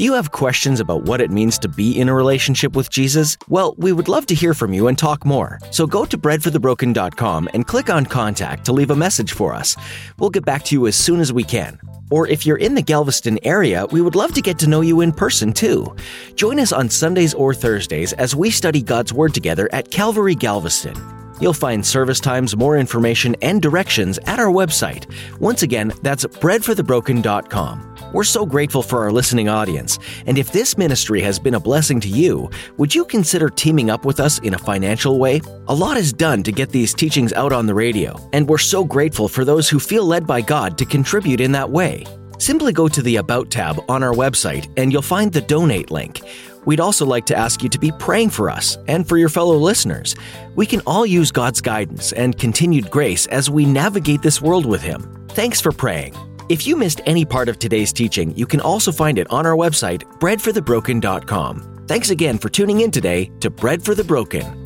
Do 0.00 0.04
you 0.04 0.14
have 0.14 0.30
questions 0.30 0.80
about 0.80 1.02
what 1.02 1.20
it 1.20 1.30
means 1.30 1.58
to 1.58 1.68
be 1.68 2.00
in 2.00 2.08
a 2.08 2.14
relationship 2.14 2.74
with 2.74 2.88
Jesus? 2.88 3.36
Well, 3.50 3.74
we 3.76 3.92
would 3.92 4.08
love 4.08 4.24
to 4.28 4.34
hear 4.34 4.54
from 4.54 4.72
you 4.72 4.88
and 4.88 4.96
talk 4.96 5.26
more. 5.26 5.58
So 5.72 5.86
go 5.86 6.06
to 6.06 6.16
breadforthebroken.com 6.16 7.50
and 7.52 7.66
click 7.66 7.90
on 7.90 8.06
contact 8.06 8.64
to 8.64 8.72
leave 8.72 8.90
a 8.90 8.96
message 8.96 9.32
for 9.32 9.52
us. 9.52 9.76
We'll 10.18 10.30
get 10.30 10.46
back 10.46 10.64
to 10.64 10.74
you 10.74 10.86
as 10.86 10.96
soon 10.96 11.20
as 11.20 11.34
we 11.34 11.44
can. 11.44 11.78
Or 12.10 12.26
if 12.26 12.46
you're 12.46 12.56
in 12.56 12.76
the 12.76 12.80
Galveston 12.80 13.38
area, 13.42 13.84
we 13.90 14.00
would 14.00 14.14
love 14.14 14.32
to 14.32 14.40
get 14.40 14.58
to 14.60 14.66
know 14.66 14.80
you 14.80 15.02
in 15.02 15.12
person 15.12 15.52
too. 15.52 15.94
Join 16.34 16.58
us 16.60 16.72
on 16.72 16.88
Sundays 16.88 17.34
or 17.34 17.52
Thursdays 17.52 18.14
as 18.14 18.34
we 18.34 18.50
study 18.50 18.80
God's 18.80 19.12
Word 19.12 19.34
together 19.34 19.68
at 19.70 19.90
Calvary 19.90 20.34
Galveston. 20.34 21.19
You'll 21.40 21.52
find 21.52 21.84
service 21.84 22.20
times, 22.20 22.56
more 22.56 22.76
information, 22.76 23.34
and 23.42 23.62
directions 23.62 24.18
at 24.26 24.38
our 24.38 24.52
website. 24.52 25.06
Once 25.40 25.62
again, 25.62 25.92
that's 26.02 26.26
breadforthebroken.com. 26.26 27.96
We're 28.12 28.24
so 28.24 28.44
grateful 28.44 28.82
for 28.82 29.02
our 29.02 29.12
listening 29.12 29.48
audience, 29.48 29.98
and 30.26 30.36
if 30.36 30.52
this 30.52 30.76
ministry 30.76 31.20
has 31.20 31.38
been 31.38 31.54
a 31.54 31.60
blessing 31.60 32.00
to 32.00 32.08
you, 32.08 32.50
would 32.76 32.94
you 32.94 33.04
consider 33.04 33.48
teaming 33.48 33.88
up 33.88 34.04
with 34.04 34.20
us 34.20 34.38
in 34.40 34.54
a 34.54 34.58
financial 34.58 35.18
way? 35.18 35.40
A 35.68 35.74
lot 35.74 35.96
is 35.96 36.12
done 36.12 36.42
to 36.42 36.52
get 36.52 36.70
these 36.70 36.92
teachings 36.92 37.32
out 37.32 37.52
on 37.52 37.66
the 37.66 37.74
radio, 37.74 38.16
and 38.32 38.48
we're 38.48 38.58
so 38.58 38.84
grateful 38.84 39.28
for 39.28 39.44
those 39.44 39.68
who 39.68 39.78
feel 39.78 40.04
led 40.04 40.26
by 40.26 40.40
God 40.40 40.76
to 40.78 40.84
contribute 40.84 41.40
in 41.40 41.52
that 41.52 41.70
way. 41.70 42.04
Simply 42.40 42.72
go 42.72 42.88
to 42.88 43.02
the 43.02 43.16
About 43.16 43.50
tab 43.50 43.78
on 43.86 44.02
our 44.02 44.14
website 44.14 44.66
and 44.78 44.90
you'll 44.90 45.02
find 45.02 45.30
the 45.30 45.42
Donate 45.42 45.90
link. 45.90 46.22
We'd 46.64 46.80
also 46.80 47.06
like 47.06 47.26
to 47.26 47.36
ask 47.36 47.62
you 47.62 47.68
to 47.68 47.78
be 47.78 47.92
praying 47.92 48.30
for 48.30 48.50
us 48.50 48.76
and 48.88 49.08
for 49.08 49.16
your 49.16 49.28
fellow 49.28 49.56
listeners. 49.56 50.14
We 50.54 50.66
can 50.66 50.82
all 50.86 51.06
use 51.06 51.30
God's 51.30 51.60
guidance 51.60 52.12
and 52.12 52.38
continued 52.38 52.90
grace 52.90 53.26
as 53.26 53.50
we 53.50 53.64
navigate 53.64 54.22
this 54.22 54.42
world 54.42 54.66
with 54.66 54.82
Him. 54.82 55.26
Thanks 55.30 55.60
for 55.60 55.72
praying. 55.72 56.14
If 56.48 56.66
you 56.66 56.76
missed 56.76 57.00
any 57.06 57.24
part 57.24 57.48
of 57.48 57.58
today's 57.58 57.92
teaching, 57.92 58.36
you 58.36 58.46
can 58.46 58.60
also 58.60 58.90
find 58.92 59.18
it 59.18 59.30
on 59.30 59.46
our 59.46 59.56
website, 59.56 60.02
breadforthebroken.com. 60.18 61.84
Thanks 61.86 62.10
again 62.10 62.38
for 62.38 62.48
tuning 62.48 62.80
in 62.82 62.90
today 62.90 63.30
to 63.40 63.50
Bread 63.50 63.84
for 63.84 63.94
the 63.94 64.04
Broken. 64.04 64.59